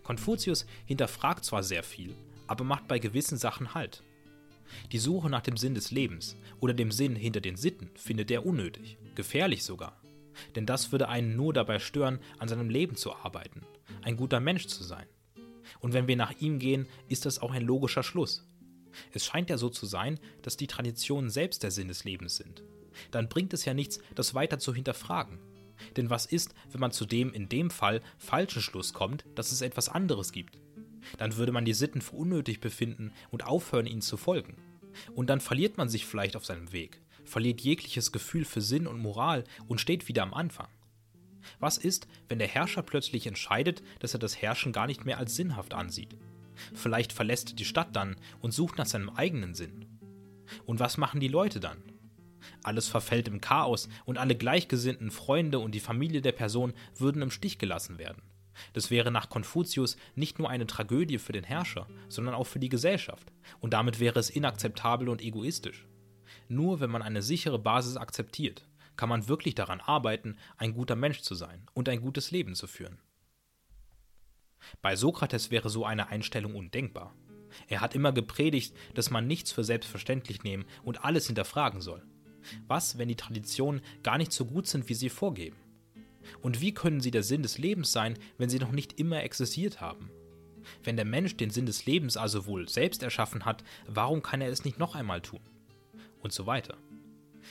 Konfuzius 0.04 0.66
hinterfragt 0.86 1.46
zwar 1.46 1.64
sehr 1.64 1.84
viel, 1.84 2.16
aber 2.48 2.64
macht 2.64 2.88
bei 2.88 3.00
gewissen 3.00 3.38
Sachen 3.38 3.74
Halt. 3.74 4.04
Die 4.92 5.00
Suche 5.00 5.30
nach 5.30 5.42
dem 5.42 5.56
Sinn 5.56 5.76
des 5.76 5.92
Lebens 5.92 6.36
oder 6.60 6.74
dem 6.74 6.92
Sinn 6.92 7.16
hinter 7.16 7.42
den 7.42 7.56
Sitten 7.56 7.90
findet 7.96 8.32
er 8.32 8.46
unnötig, 8.46 8.98
gefährlich 9.16 9.64
sogar. 9.64 10.02
Denn 10.56 10.66
das 10.66 10.92
würde 10.92 11.10
einen 11.10 11.36
nur 11.36 11.54
dabei 11.54 11.80
stören, 11.80 12.20
an 12.40 12.48
seinem 12.48 12.70
Leben 12.70 12.96
zu 12.96 13.14
arbeiten, 13.14 13.62
ein 14.02 14.18
guter 14.18 14.40
Mensch 14.40 14.68
zu 14.68 14.84
sein. 14.84 15.06
Und 15.80 15.94
wenn 15.94 16.08
wir 16.08 16.16
nach 16.16 16.34
ihm 16.40 16.60
gehen, 16.60 16.88
ist 17.08 17.26
das 17.26 17.40
auch 17.40 17.52
ein 17.52 17.64
logischer 17.64 18.04
Schluss. 18.04 18.48
Es 19.12 19.26
scheint 19.26 19.50
ja 19.50 19.58
so 19.58 19.70
zu 19.70 19.86
sein, 19.86 20.20
dass 20.42 20.58
die 20.58 20.68
Traditionen 20.68 21.30
selbst 21.30 21.64
der 21.64 21.72
Sinn 21.72 21.88
des 21.88 22.04
Lebens 22.04 22.36
sind. 22.36 22.64
Dann 23.12 23.30
bringt 23.30 23.54
es 23.54 23.66
ja 23.66 23.74
nichts, 23.74 24.00
das 24.16 24.36
weiter 24.36 24.60
zu 24.60 24.74
hinterfragen. 24.74 25.40
Denn 25.98 26.10
was 26.10 26.26
ist, 26.26 26.54
wenn 26.72 26.80
man 26.80 26.92
zu 26.92 27.06
dem 27.06 27.34
in 27.34 27.50
dem 27.50 27.70
Fall 27.70 28.02
falschen 28.18 28.62
Schluss 28.62 28.94
kommt, 28.94 29.26
dass 29.36 29.52
es 29.52 29.62
etwas 29.62 29.90
anderes 29.90 30.32
gibt? 30.32 30.60
Dann 31.18 31.36
würde 31.36 31.52
man 31.52 31.66
die 31.66 31.74
Sitten 31.74 32.02
für 32.02 32.16
unnötig 32.16 32.62
befinden 32.62 33.12
und 33.32 33.46
aufhören, 33.46 33.88
ihnen 33.88 34.02
zu 34.02 34.16
folgen. 34.16 34.56
Und 35.16 35.30
dann 35.30 35.42
verliert 35.42 35.78
man 35.78 35.90
sich 35.90 36.06
vielleicht 36.06 36.36
auf 36.36 36.46
seinem 36.46 36.72
Weg, 36.72 37.02
verliert 37.26 37.62
jegliches 37.62 38.12
Gefühl 38.12 38.46
für 38.46 38.62
Sinn 38.62 38.88
und 38.88 39.00
Moral 39.00 39.44
und 39.68 39.82
steht 39.82 40.08
wieder 40.08 40.24
am 40.24 40.34
Anfang. 40.34 40.68
Was 41.60 41.78
ist, 41.78 42.08
wenn 42.30 42.40
der 42.40 42.48
Herrscher 42.48 42.82
plötzlich 42.82 43.28
entscheidet, 43.28 43.84
dass 44.00 44.14
er 44.14 44.20
das 44.20 44.42
Herrschen 44.42 44.72
gar 44.72 44.88
nicht 44.88 45.06
mehr 45.06 45.18
als 45.18 45.36
sinnhaft 45.36 45.74
ansieht? 45.74 46.16
Vielleicht 46.74 47.14
verlässt 47.14 47.52
er 47.52 47.56
die 47.56 47.66
Stadt 47.66 47.96
dann 47.96 48.16
und 48.40 48.54
sucht 48.54 48.78
nach 48.78 48.86
seinem 48.86 49.10
eigenen 49.10 49.56
Sinn. 49.56 49.86
Und 50.66 50.80
was 50.80 50.98
machen 50.98 51.20
die 51.20 51.28
Leute 51.28 51.60
dann? 51.60 51.82
Alles 52.64 52.88
verfällt 52.88 53.28
im 53.28 53.42
Chaos 53.42 53.90
und 54.06 54.18
alle 54.18 54.36
gleichgesinnten 54.36 55.12
Freunde 55.12 55.60
und 55.60 55.74
die 55.74 55.80
Familie 55.80 56.22
der 56.22 56.34
Person 56.34 56.74
würden 56.98 57.22
im 57.22 57.32
Stich 57.32 57.58
gelassen 57.58 57.98
werden. 57.98 58.22
Das 58.74 58.92
wäre 58.92 59.12
nach 59.12 59.30
Konfuzius 59.30 59.98
nicht 60.16 60.40
nur 60.40 60.50
eine 60.50 60.68
Tragödie 60.68 61.18
für 61.18 61.32
den 61.32 61.44
Herrscher, 61.44 61.88
sondern 62.10 62.36
auch 62.36 62.46
für 62.46 62.60
die 62.60 62.70
Gesellschaft, 62.70 63.32
und 63.60 63.74
damit 63.74 64.00
wäre 64.00 64.20
es 64.20 64.30
inakzeptabel 64.30 65.10
und 65.10 65.22
egoistisch. 65.22 65.88
Nur 66.50 66.80
wenn 66.80 66.92
man 66.92 67.02
eine 67.02 67.22
sichere 67.22 67.60
Basis 67.60 67.98
akzeptiert, 67.98 68.68
kann 68.96 69.10
man 69.10 69.28
wirklich 69.28 69.56
daran 69.56 69.82
arbeiten, 69.82 70.38
ein 70.58 70.74
guter 70.74 70.96
Mensch 70.96 71.22
zu 71.22 71.36
sein 71.36 71.66
und 71.74 71.90
ein 71.90 72.02
gutes 72.02 72.32
Leben 72.32 72.56
zu 72.56 72.68
führen. 72.68 73.00
Bei 74.82 74.96
Sokrates 74.96 75.52
wäre 75.52 75.70
so 75.70 75.86
eine 75.86 76.08
Einstellung 76.08 76.56
undenkbar. 76.56 77.14
Er 77.68 77.82
hat 77.82 77.96
immer 77.96 78.12
gepredigt, 78.12 78.76
dass 78.94 79.12
man 79.12 79.28
nichts 79.28 79.52
für 79.52 79.64
selbstverständlich 79.64 80.44
nehmen 80.44 80.66
und 80.84 81.04
alles 81.04 81.28
hinterfragen 81.28 81.82
soll. 81.82 82.04
Was, 82.68 82.98
wenn 82.98 83.08
die 83.08 83.16
Traditionen 83.16 83.82
gar 84.02 84.18
nicht 84.18 84.32
so 84.32 84.46
gut 84.46 84.68
sind, 84.68 84.90
wie 84.90 84.96
sie 84.96 85.10
vorgeben? 85.10 85.58
Und 86.42 86.62
wie 86.62 86.74
können 86.74 87.02
sie 87.02 87.12
der 87.12 87.24
Sinn 87.24 87.44
des 87.44 87.58
Lebens 87.58 87.92
sein, 87.92 88.18
wenn 88.38 88.50
sie 88.50 88.60
noch 88.60 88.72
nicht 88.72 89.00
immer 89.00 89.24
existiert 89.24 89.82
haben? 89.82 90.10
Wenn 90.84 90.96
der 90.96 91.06
Mensch 91.06 91.36
den 91.36 91.50
Sinn 91.50 91.66
des 91.66 91.86
Lebens 91.86 92.18
also 92.18 92.46
wohl 92.46 92.70
selbst 92.70 93.04
erschaffen 93.04 93.46
hat, 93.46 93.64
warum 93.88 94.24
kann 94.24 94.42
er 94.42 94.50
es 94.50 94.64
nicht 94.64 94.80
noch 94.80 94.96
einmal 94.96 95.22
tun? 95.22 95.42
Und 96.22 96.32
so 96.32 96.46
weiter. 96.46 96.78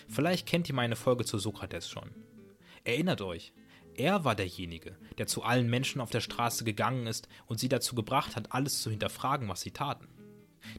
Vielleicht 0.08 0.46
kennt 0.46 0.68
ihr 0.68 0.74
meine 0.74 0.96
Folge 0.96 1.24
zu 1.24 1.38
Sokrates 1.38 1.88
schon. 1.88 2.10
Erinnert 2.84 3.20
euch, 3.20 3.52
er 3.94 4.24
war 4.24 4.34
derjenige, 4.34 4.96
der 5.18 5.26
zu 5.26 5.42
allen 5.42 5.68
Menschen 5.68 6.00
auf 6.00 6.10
der 6.10 6.20
Straße 6.20 6.64
gegangen 6.64 7.06
ist 7.06 7.28
und 7.46 7.60
sie 7.60 7.68
dazu 7.68 7.94
gebracht 7.94 8.36
hat, 8.36 8.52
alles 8.52 8.80
zu 8.80 8.90
hinterfragen, 8.90 9.48
was 9.48 9.60
sie 9.60 9.70
taten. 9.70 10.08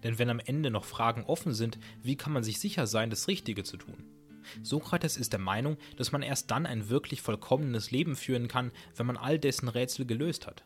Denn 0.03 0.17
wenn 0.17 0.29
am 0.29 0.39
Ende 0.39 0.71
noch 0.71 0.85
Fragen 0.85 1.23
offen 1.23 1.53
sind, 1.53 1.77
wie 2.01 2.15
kann 2.15 2.33
man 2.33 2.43
sich 2.43 2.59
sicher 2.59 2.87
sein, 2.87 3.09
das 3.09 3.27
Richtige 3.27 3.63
zu 3.63 3.77
tun? 3.77 4.03
Sokrates 4.61 5.15
ist 5.17 5.31
der 5.31 5.39
Meinung, 5.39 5.77
dass 5.97 6.11
man 6.11 6.21
erst 6.21 6.51
dann 6.51 6.65
ein 6.65 6.89
wirklich 6.89 7.21
vollkommenes 7.21 7.91
Leben 7.91 8.15
führen 8.15 8.47
kann, 8.47 8.71
wenn 8.95 9.05
man 9.05 9.17
all 9.17 9.39
dessen 9.39 9.69
Rätsel 9.69 10.05
gelöst 10.05 10.47
hat. 10.47 10.63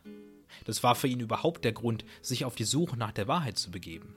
Das 0.64 0.82
war 0.82 0.94
für 0.94 1.08
ihn 1.08 1.20
überhaupt 1.20 1.64
der 1.64 1.72
Grund, 1.72 2.04
sich 2.20 2.44
auf 2.44 2.54
die 2.54 2.64
Suche 2.64 2.96
nach 2.96 3.12
der 3.12 3.28
Wahrheit 3.28 3.58
zu 3.58 3.70
begeben. 3.70 4.14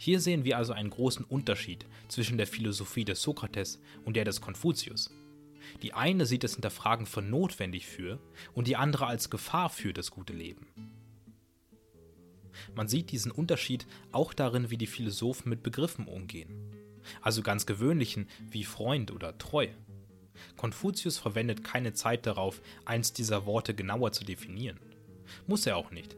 Hier 0.00 0.20
sehen 0.20 0.44
wir 0.44 0.56
also 0.56 0.72
einen 0.72 0.90
großen 0.90 1.24
Unterschied 1.24 1.84
zwischen 2.06 2.38
der 2.38 2.46
Philosophie 2.46 3.04
des 3.04 3.20
Sokrates 3.20 3.80
und 4.04 4.14
der 4.14 4.24
des 4.24 4.40
Konfuzius. 4.40 5.10
Die 5.82 5.92
eine 5.92 6.24
sieht 6.24 6.44
das 6.44 6.54
Hinterfragen 6.54 7.04
für 7.04 7.20
notwendig 7.20 7.86
für 7.86 8.20
und 8.54 8.68
die 8.68 8.76
andere 8.76 9.06
als 9.06 9.28
Gefahr 9.28 9.68
für 9.68 9.92
das 9.92 10.12
gute 10.12 10.32
Leben. 10.32 10.68
Man 12.74 12.86
sieht 12.88 13.10
diesen 13.10 13.32
Unterschied 13.32 13.86
auch 14.12 14.32
darin, 14.32 14.70
wie 14.70 14.78
die 14.78 14.86
Philosophen 14.86 15.50
mit 15.50 15.64
Begriffen 15.64 16.06
umgehen. 16.06 16.48
Also 17.20 17.42
ganz 17.42 17.66
gewöhnlichen 17.66 18.28
wie 18.50 18.64
Freund 18.64 19.10
oder 19.10 19.36
treu. 19.36 19.66
Konfuzius 20.56 21.18
verwendet 21.18 21.64
keine 21.64 21.92
Zeit 21.92 22.24
darauf, 22.24 22.60
eins 22.84 23.12
dieser 23.12 23.46
Worte 23.46 23.74
genauer 23.74 24.12
zu 24.12 24.24
definieren. 24.24 24.78
Muss 25.48 25.66
er 25.66 25.76
auch 25.76 25.90
nicht. 25.90 26.16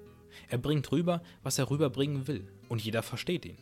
Er 0.48 0.58
bringt 0.58 0.92
rüber, 0.92 1.22
was 1.42 1.58
er 1.58 1.70
rüberbringen 1.70 2.26
will, 2.26 2.46
und 2.68 2.82
jeder 2.82 3.02
versteht 3.02 3.46
ihn. 3.46 3.56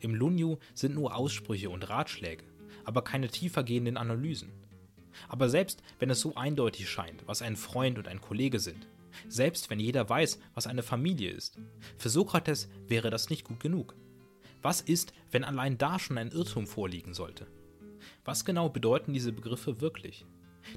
Im 0.00 0.14
Lunyu 0.14 0.58
sind 0.74 0.94
nur 0.94 1.16
Aussprüche 1.16 1.70
und 1.70 1.88
Ratschläge, 1.88 2.44
aber 2.84 3.02
keine 3.02 3.28
tiefergehenden 3.28 3.96
Analysen. 3.96 4.50
Aber 5.28 5.48
selbst 5.48 5.82
wenn 5.98 6.10
es 6.10 6.20
so 6.20 6.34
eindeutig 6.34 6.88
scheint, 6.88 7.26
was 7.26 7.42
ein 7.42 7.56
Freund 7.56 7.98
und 7.98 8.08
ein 8.08 8.20
Kollege 8.20 8.58
sind, 8.58 8.86
Selbst 9.28 9.70
wenn 9.70 9.80
jeder 9.80 10.08
weiß, 10.08 10.38
was 10.54 10.66
eine 10.66 10.82
Familie 10.82 11.30
ist. 11.30 11.58
Für 11.98 12.08
Sokrates 12.08 12.68
wäre 12.86 13.10
das 13.10 13.30
nicht 13.30 13.44
gut 13.44 13.60
genug. 13.60 13.94
Was 14.62 14.80
ist, 14.80 15.12
wenn 15.30 15.44
allein 15.44 15.78
da 15.78 15.98
schon 15.98 16.18
ein 16.18 16.30
Irrtum 16.30 16.66
vorliegen 16.66 17.14
sollte? 17.14 17.46
Was 18.24 18.44
genau 18.44 18.68
bedeuten 18.68 19.12
diese 19.12 19.32
Begriffe 19.32 19.80
wirklich? 19.80 20.26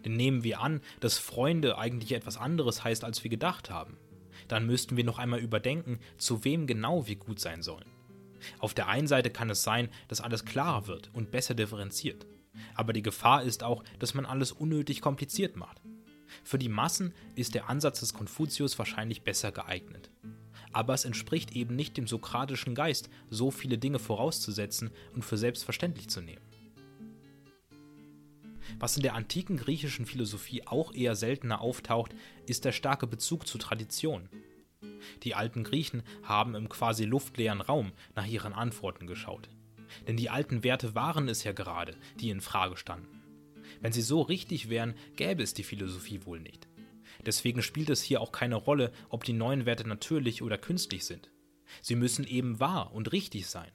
Denn 0.06 0.16
nehmen 0.16 0.44
wir 0.44 0.62
an, 0.62 0.82
dass 1.00 1.18
Freunde 1.18 1.78
eigentlich 1.78 2.13
etwas 2.13 2.38
anderes 2.38 2.84
heißt, 2.84 3.04
als 3.04 3.24
wir 3.24 3.30
gedacht 3.30 3.70
haben. 3.70 3.98
Dann 4.48 4.66
müssten 4.66 4.98
wir 4.98 5.04
noch 5.04 5.20
einmal 5.20 5.39
überdenken, 5.39 6.00
zu 6.18 6.44
wem 6.44 6.68
genau 6.68 7.08
wir 7.08 7.16
gut 7.16 7.39
sein 7.39 7.62
sollen. 7.62 7.86
Auf 8.60 8.74
der 8.74 8.88
einen 8.88 9.08
Seite 9.08 9.30
kann 9.30 9.50
es 9.50 9.64
sein, 9.64 9.90
dass 10.08 10.22
alles 10.22 10.46
klarer 10.46 10.88
wird 10.88 11.10
und 11.14 11.32
besser 11.32 11.54
differenziert. 11.54 12.26
Aber 12.76 12.94
die 12.94 13.02
Gefahr 13.02 13.44
ist 13.44 13.64
auch, 13.64 13.84
dass 14.00 14.14
man 14.14 14.26
alles 14.26 14.52
unnötig 14.52 15.02
kompliziert 15.02 15.56
macht. 15.56 15.82
Für 16.44 16.58
die 16.58 16.70
Massen 16.70 17.14
ist 17.36 17.54
der 17.54 17.70
Ansatz 17.70 18.00
des 18.00 18.14
Konfuzius 18.14 18.78
wahrscheinlich 18.80 19.24
besser 19.24 19.52
geeignet. 19.52 20.10
Aber 20.72 20.94
es 20.94 21.06
entspricht 21.06 21.56
eben 21.56 21.76
nicht 21.76 21.98
dem 21.98 22.08
sokratischen 22.08 22.74
Geist, 22.74 23.10
so 23.30 23.52
viele 23.52 23.78
Dinge 23.78 24.00
vorauszusetzen 24.00 24.92
und 25.14 25.24
für 25.24 25.38
selbstverständlich 25.38 26.10
zu 26.10 26.22
nehmen. 26.22 26.42
Was 28.80 28.98
in 28.98 29.04
der 29.04 29.14
antiken 29.14 29.58
griechischen 29.58 30.06
Philosophie 30.06 30.66
auch 30.66 30.94
eher 30.94 31.16
seltener 31.16 31.62
auftaucht, 31.62 32.16
ist 32.48 32.66
der 32.66 32.72
starke 32.72 33.08
Bezug 33.08 33.48
zu 33.48 33.58
Tradition. 33.58 34.30
Die 35.24 35.36
alten 35.36 35.63
Griechen 35.63 36.04
haben 36.24 36.56
im 36.56 36.70
quasi 36.70 37.06
luftleeren 37.06 37.62
Raum 37.62 37.92
nach 38.16 38.26
ihren 38.26 38.54
Antworten 38.54 39.08
geschaut. 39.08 39.50
Denn 40.08 40.18
die 40.18 40.30
alten 40.30 40.63
Werte 40.63 40.96
waren 40.96 41.28
es 41.28 41.44
ja 41.44 41.52
gerade, 41.52 41.96
die 42.20 42.30
in 42.30 42.42
Frage 42.42 42.78
standen. 42.78 43.22
Wenn 43.82 43.92
sie 43.92 44.02
so 44.02 44.22
richtig 44.22 44.70
wären, 44.70 44.96
gäbe 45.16 45.44
es 45.44 45.54
die 45.54 45.63
Philosophie 45.63 46.26
wohl 46.26 46.39
nicht. 46.39 46.68
Deswegen 47.26 47.62
spielt 47.62 47.89
es 47.89 48.02
hier 48.02 48.22
auch 48.22 48.32
keine 48.32 48.56
Rolle, 48.56 48.92
ob 49.10 49.24
die 49.24 49.34
neuen 49.34 49.66
Werte 49.66 49.88
natürlich 49.88 50.42
oder 50.42 50.58
künstlich 50.58 51.06
sind. 51.06 51.30
Sie 51.82 51.96
müssen 51.96 52.26
eben 52.26 52.60
wahr 52.60 52.94
und 52.94 53.12
richtig 53.12 53.48
sein. 53.48 53.72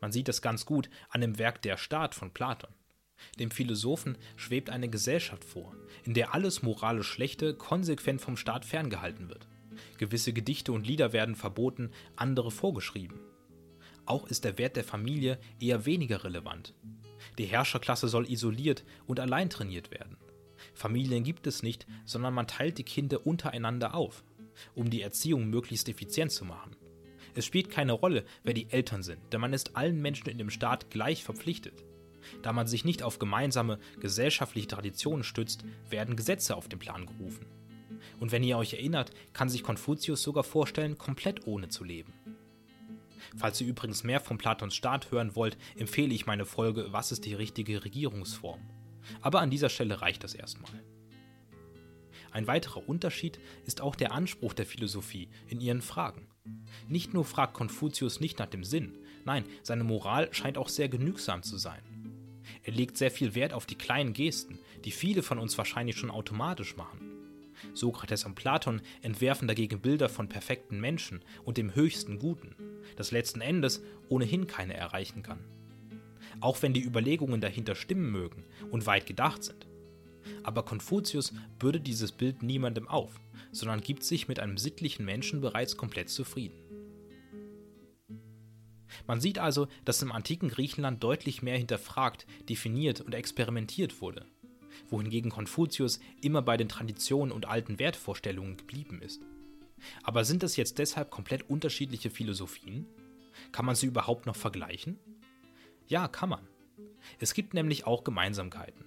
Man 0.00 0.12
sieht 0.12 0.28
das 0.28 0.42
ganz 0.42 0.66
gut 0.66 0.90
an 1.08 1.20
dem 1.20 1.38
Werk 1.38 1.62
Der 1.62 1.76
Staat 1.76 2.14
von 2.14 2.32
Platon. 2.32 2.74
Dem 3.38 3.50
Philosophen 3.50 4.16
schwebt 4.36 4.70
eine 4.70 4.88
Gesellschaft 4.88 5.44
vor, 5.44 5.74
in 6.04 6.14
der 6.14 6.34
alles 6.34 6.62
moralisch 6.62 7.08
Schlechte 7.08 7.54
konsequent 7.54 8.20
vom 8.20 8.36
Staat 8.36 8.64
ferngehalten 8.64 9.28
wird. 9.28 9.48
Gewisse 9.98 10.32
Gedichte 10.32 10.72
und 10.72 10.86
Lieder 10.86 11.12
werden 11.12 11.34
verboten, 11.34 11.90
andere 12.16 12.50
vorgeschrieben. 12.50 13.18
Auch 14.06 14.26
ist 14.26 14.44
der 14.44 14.56
Wert 14.58 14.76
der 14.76 14.84
Familie 14.84 15.38
eher 15.60 15.84
weniger 15.84 16.24
relevant. 16.24 16.74
Die 17.36 17.44
Herrscherklasse 17.44 18.08
soll 18.08 18.30
isoliert 18.30 18.84
und 19.06 19.20
allein 19.20 19.50
trainiert 19.50 19.90
werden. 19.90 20.16
Familien 20.74 21.24
gibt 21.24 21.46
es 21.46 21.62
nicht, 21.62 21.86
sondern 22.04 22.34
man 22.34 22.46
teilt 22.46 22.78
die 22.78 22.84
Kinder 22.84 23.26
untereinander 23.26 23.94
auf, 23.94 24.24
um 24.74 24.90
die 24.90 25.02
Erziehung 25.02 25.48
möglichst 25.48 25.88
effizient 25.88 26.32
zu 26.32 26.44
machen. 26.44 26.76
Es 27.34 27.44
spielt 27.44 27.70
keine 27.70 27.92
Rolle, 27.92 28.24
wer 28.42 28.54
die 28.54 28.70
Eltern 28.70 29.02
sind, 29.02 29.20
denn 29.32 29.40
man 29.40 29.52
ist 29.52 29.76
allen 29.76 30.00
Menschen 30.00 30.28
in 30.28 30.38
dem 30.38 30.50
Staat 30.50 30.90
gleich 30.90 31.22
verpflichtet. 31.22 31.84
Da 32.42 32.52
man 32.52 32.66
sich 32.66 32.84
nicht 32.84 33.02
auf 33.02 33.18
gemeinsame 33.18 33.78
gesellschaftliche 34.00 34.68
Traditionen 34.68 35.22
stützt, 35.22 35.64
werden 35.88 36.16
Gesetze 36.16 36.56
auf 36.56 36.68
den 36.68 36.78
Plan 36.78 37.06
gerufen. 37.06 37.46
Und 38.20 38.32
wenn 38.32 38.42
ihr 38.42 38.58
euch 38.58 38.74
erinnert, 38.74 39.10
kann 39.32 39.48
sich 39.48 39.62
Konfuzius 39.62 40.22
sogar 40.22 40.44
vorstellen, 40.44 40.98
komplett 40.98 41.46
ohne 41.46 41.68
zu 41.68 41.84
leben. 41.84 42.12
Falls 43.36 43.60
ihr 43.60 43.66
übrigens 43.66 44.04
mehr 44.04 44.20
von 44.20 44.38
Platons 44.38 44.74
Staat 44.74 45.10
hören 45.10 45.36
wollt, 45.36 45.56
empfehle 45.76 46.14
ich 46.14 46.26
meine 46.26 46.44
Folge 46.44 46.92
Was 46.92 47.12
ist 47.12 47.24
die 47.24 47.34
richtige 47.34 47.84
Regierungsform? 47.84 48.60
Aber 49.20 49.40
an 49.40 49.50
dieser 49.50 49.68
Stelle 49.68 50.00
reicht 50.00 50.24
das 50.24 50.34
erstmal. 50.34 50.72
Ein 52.30 52.46
weiterer 52.46 52.88
Unterschied 52.88 53.38
ist 53.64 53.80
auch 53.80 53.94
der 53.94 54.12
Anspruch 54.12 54.52
der 54.52 54.66
Philosophie 54.66 55.28
in 55.46 55.60
ihren 55.60 55.82
Fragen. 55.82 56.28
Nicht 56.88 57.14
nur 57.14 57.24
fragt 57.24 57.54
Konfuzius 57.54 58.20
nicht 58.20 58.38
nach 58.38 58.46
dem 58.46 58.64
Sinn, 58.64 58.94
nein, 59.24 59.44
seine 59.62 59.84
Moral 59.84 60.32
scheint 60.32 60.58
auch 60.58 60.68
sehr 60.68 60.88
genügsam 60.88 61.42
zu 61.42 61.56
sein. 61.56 61.82
Er 62.62 62.72
legt 62.72 62.96
sehr 62.96 63.10
viel 63.10 63.34
Wert 63.34 63.52
auf 63.52 63.66
die 63.66 63.76
kleinen 63.76 64.12
Gesten, 64.12 64.58
die 64.84 64.90
viele 64.90 65.22
von 65.22 65.38
uns 65.38 65.56
wahrscheinlich 65.58 65.96
schon 65.96 66.10
automatisch 66.10 66.76
machen. 66.76 67.07
Sokrates 67.74 68.24
und 68.24 68.34
Platon 68.34 68.80
entwerfen 69.02 69.48
dagegen 69.48 69.80
Bilder 69.80 70.08
von 70.08 70.28
perfekten 70.28 70.80
Menschen 70.80 71.24
und 71.44 71.58
dem 71.58 71.74
höchsten 71.74 72.18
Guten, 72.18 72.54
das 72.96 73.10
letzten 73.10 73.40
Endes 73.40 73.82
ohnehin 74.08 74.46
keiner 74.46 74.74
erreichen 74.74 75.22
kann. 75.22 75.44
Auch 76.40 76.62
wenn 76.62 76.72
die 76.72 76.84
Überlegungen 76.84 77.40
dahinter 77.40 77.74
stimmen 77.74 78.10
mögen 78.10 78.44
und 78.70 78.86
weit 78.86 79.06
gedacht 79.06 79.44
sind. 79.44 79.66
Aber 80.42 80.64
Konfuzius 80.64 81.32
bürdet 81.58 81.86
dieses 81.86 82.12
Bild 82.12 82.42
niemandem 82.42 82.88
auf, 82.88 83.20
sondern 83.52 83.80
gibt 83.80 84.04
sich 84.04 84.28
mit 84.28 84.40
einem 84.40 84.58
sittlichen 84.58 85.04
Menschen 85.04 85.40
bereits 85.40 85.76
komplett 85.76 86.10
zufrieden. 86.10 86.56
Man 89.06 89.20
sieht 89.20 89.38
also, 89.38 89.68
dass 89.84 90.02
im 90.02 90.12
antiken 90.12 90.48
Griechenland 90.48 91.02
deutlich 91.02 91.42
mehr 91.42 91.56
hinterfragt, 91.56 92.26
definiert 92.48 93.00
und 93.00 93.14
experimentiert 93.14 94.00
wurde, 94.00 94.26
wohingegen 94.88 95.30
Konfuzius 95.30 96.00
immer 96.20 96.42
bei 96.42 96.56
den 96.56 96.68
Traditionen 96.68 97.32
und 97.32 97.46
alten 97.46 97.78
Wertvorstellungen 97.78 98.56
geblieben 98.56 99.00
ist. 99.02 99.22
Aber 100.02 100.24
sind 100.24 100.42
das 100.42 100.56
jetzt 100.56 100.78
deshalb 100.78 101.10
komplett 101.10 101.48
unterschiedliche 101.48 102.10
Philosophien? 102.10 102.86
Kann 103.52 103.64
man 103.64 103.76
sie 103.76 103.86
überhaupt 103.86 104.26
noch 104.26 104.36
vergleichen? 104.36 104.98
Ja, 105.86 106.08
kann 106.08 106.28
man. 106.28 106.46
Es 107.18 107.34
gibt 107.34 107.54
nämlich 107.54 107.86
auch 107.86 108.04
Gemeinsamkeiten. 108.04 108.84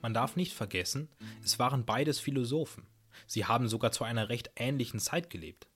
Man 0.00 0.14
darf 0.14 0.36
nicht 0.36 0.54
vergessen, 0.54 1.08
es 1.42 1.58
waren 1.58 1.84
beides 1.84 2.20
Philosophen. 2.20 2.86
Sie 3.26 3.44
haben 3.44 3.68
sogar 3.68 3.90
zu 3.92 4.04
einer 4.04 4.28
recht 4.28 4.50
ähnlichen 4.56 5.00
Zeit 5.00 5.28
gelebt. 5.28 5.68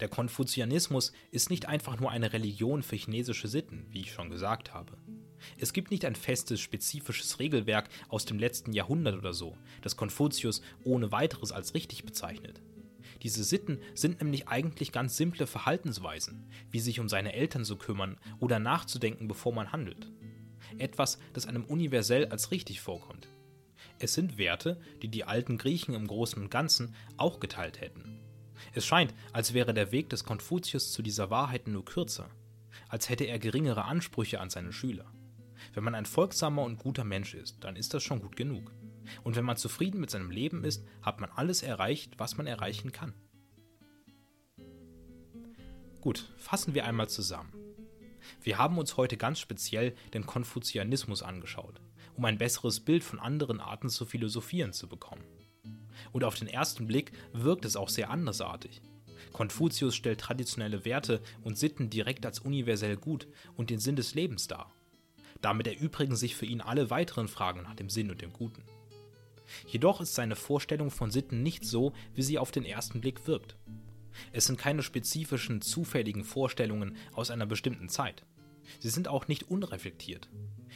Der 0.00 0.08
Konfuzianismus 0.08 1.12
ist 1.30 1.50
nicht 1.50 1.66
einfach 1.66 1.98
nur 1.98 2.10
eine 2.10 2.32
Religion 2.32 2.82
für 2.82 2.96
chinesische 2.96 3.48
Sitten, 3.48 3.86
wie 3.90 4.02
ich 4.02 4.12
schon 4.12 4.30
gesagt 4.30 4.74
habe. 4.74 4.96
Es 5.58 5.72
gibt 5.72 5.90
nicht 5.90 6.04
ein 6.04 6.16
festes, 6.16 6.60
spezifisches 6.60 7.38
Regelwerk 7.38 7.88
aus 8.08 8.24
dem 8.24 8.38
letzten 8.38 8.72
Jahrhundert 8.72 9.16
oder 9.16 9.32
so, 9.32 9.56
das 9.82 9.96
Konfuzius 9.96 10.62
ohne 10.84 11.12
weiteres 11.12 11.52
als 11.52 11.74
richtig 11.74 12.04
bezeichnet. 12.04 12.60
Diese 13.22 13.44
Sitten 13.44 13.78
sind 13.94 14.20
nämlich 14.20 14.48
eigentlich 14.48 14.92
ganz 14.92 15.16
simple 15.16 15.46
Verhaltensweisen, 15.46 16.50
wie 16.70 16.80
sich 16.80 17.00
um 17.00 17.08
seine 17.08 17.32
Eltern 17.32 17.64
zu 17.64 17.76
kümmern 17.76 18.18
oder 18.40 18.58
nachzudenken, 18.58 19.28
bevor 19.28 19.52
man 19.52 19.72
handelt. 19.72 20.10
Etwas, 20.78 21.18
das 21.32 21.46
einem 21.46 21.64
universell 21.64 22.26
als 22.26 22.50
richtig 22.50 22.80
vorkommt. 22.80 23.28
Es 23.98 24.14
sind 24.14 24.36
Werte, 24.36 24.80
die 25.02 25.08
die 25.08 25.24
alten 25.24 25.56
Griechen 25.56 25.94
im 25.94 26.06
Großen 26.06 26.42
und 26.42 26.50
Ganzen 26.50 26.94
auch 27.16 27.40
geteilt 27.40 27.80
hätten. 27.80 28.20
Es 28.74 28.84
scheint, 28.84 29.14
als 29.32 29.54
wäre 29.54 29.72
der 29.72 29.92
Weg 29.92 30.10
des 30.10 30.24
Konfuzius 30.24 30.92
zu 30.92 31.02
dieser 31.02 31.30
Wahrheit 31.30 31.66
nur 31.66 31.84
kürzer, 31.84 32.28
als 32.88 33.08
hätte 33.08 33.24
er 33.24 33.38
geringere 33.38 33.84
Ansprüche 33.84 34.40
an 34.40 34.50
seine 34.50 34.72
Schüler. 34.72 35.06
Wenn 35.76 35.84
man 35.84 35.94
ein 35.94 36.06
folgsamer 36.06 36.62
und 36.62 36.78
guter 36.78 37.04
Mensch 37.04 37.34
ist, 37.34 37.62
dann 37.62 37.76
ist 37.76 37.94
das 37.94 38.02
schon 38.02 38.20
gut 38.20 38.34
genug. 38.34 38.72
Und 39.22 39.36
wenn 39.36 39.44
man 39.44 39.56
zufrieden 39.56 40.00
mit 40.00 40.10
seinem 40.10 40.30
Leben 40.30 40.64
ist, 40.64 40.84
hat 41.02 41.20
man 41.20 41.30
alles 41.30 41.62
erreicht, 41.62 42.14
was 42.18 42.36
man 42.36 42.48
erreichen 42.48 42.90
kann. 42.90 43.14
Gut, 46.00 46.32
fassen 46.38 46.74
wir 46.74 46.86
einmal 46.86 47.08
zusammen. 47.08 47.52
Wir 48.42 48.58
haben 48.58 48.78
uns 48.78 48.96
heute 48.96 49.16
ganz 49.16 49.38
speziell 49.38 49.94
den 50.14 50.26
Konfuzianismus 50.26 51.22
angeschaut, 51.22 51.80
um 52.16 52.24
ein 52.24 52.38
besseres 52.38 52.80
Bild 52.80 53.04
von 53.04 53.20
anderen 53.20 53.60
Arten 53.60 53.88
zu 53.88 54.06
philosophieren 54.06 54.72
zu 54.72 54.88
bekommen 54.88 55.22
und 56.12 56.24
auf 56.24 56.36
den 56.36 56.48
ersten 56.48 56.86
Blick 56.86 57.12
wirkt 57.32 57.64
es 57.64 57.76
auch 57.76 57.88
sehr 57.88 58.10
andersartig. 58.10 58.80
Konfuzius 59.32 59.94
stellt 59.94 60.20
traditionelle 60.20 60.84
Werte 60.84 61.20
und 61.42 61.58
Sitten 61.58 61.90
direkt 61.90 62.24
als 62.24 62.40
universell 62.40 62.96
gut 62.96 63.26
und 63.54 63.70
den 63.70 63.78
Sinn 63.78 63.96
des 63.96 64.14
Lebens 64.14 64.46
dar. 64.46 64.72
Damit 65.46 65.68
erübrigen 65.68 66.16
sich 66.16 66.34
für 66.34 66.44
ihn 66.44 66.60
alle 66.60 66.90
weiteren 66.90 67.28
Fragen 67.28 67.62
nach 67.62 67.76
dem 67.76 67.88
Sinn 67.88 68.10
und 68.10 68.20
dem 68.20 68.32
Guten. 68.32 68.64
Jedoch 69.68 70.00
ist 70.00 70.16
seine 70.16 70.34
Vorstellung 70.34 70.90
von 70.90 71.12
Sitten 71.12 71.44
nicht 71.44 71.64
so, 71.64 71.92
wie 72.16 72.24
sie 72.24 72.36
auf 72.36 72.50
den 72.50 72.64
ersten 72.64 73.00
Blick 73.00 73.28
wirkt. 73.28 73.54
Es 74.32 74.46
sind 74.46 74.58
keine 74.58 74.82
spezifischen, 74.82 75.62
zufälligen 75.62 76.24
Vorstellungen 76.24 76.96
aus 77.12 77.30
einer 77.30 77.46
bestimmten 77.46 77.88
Zeit. 77.88 78.24
Sie 78.80 78.88
sind 78.88 79.06
auch 79.06 79.28
nicht 79.28 79.44
unreflektiert. 79.44 80.28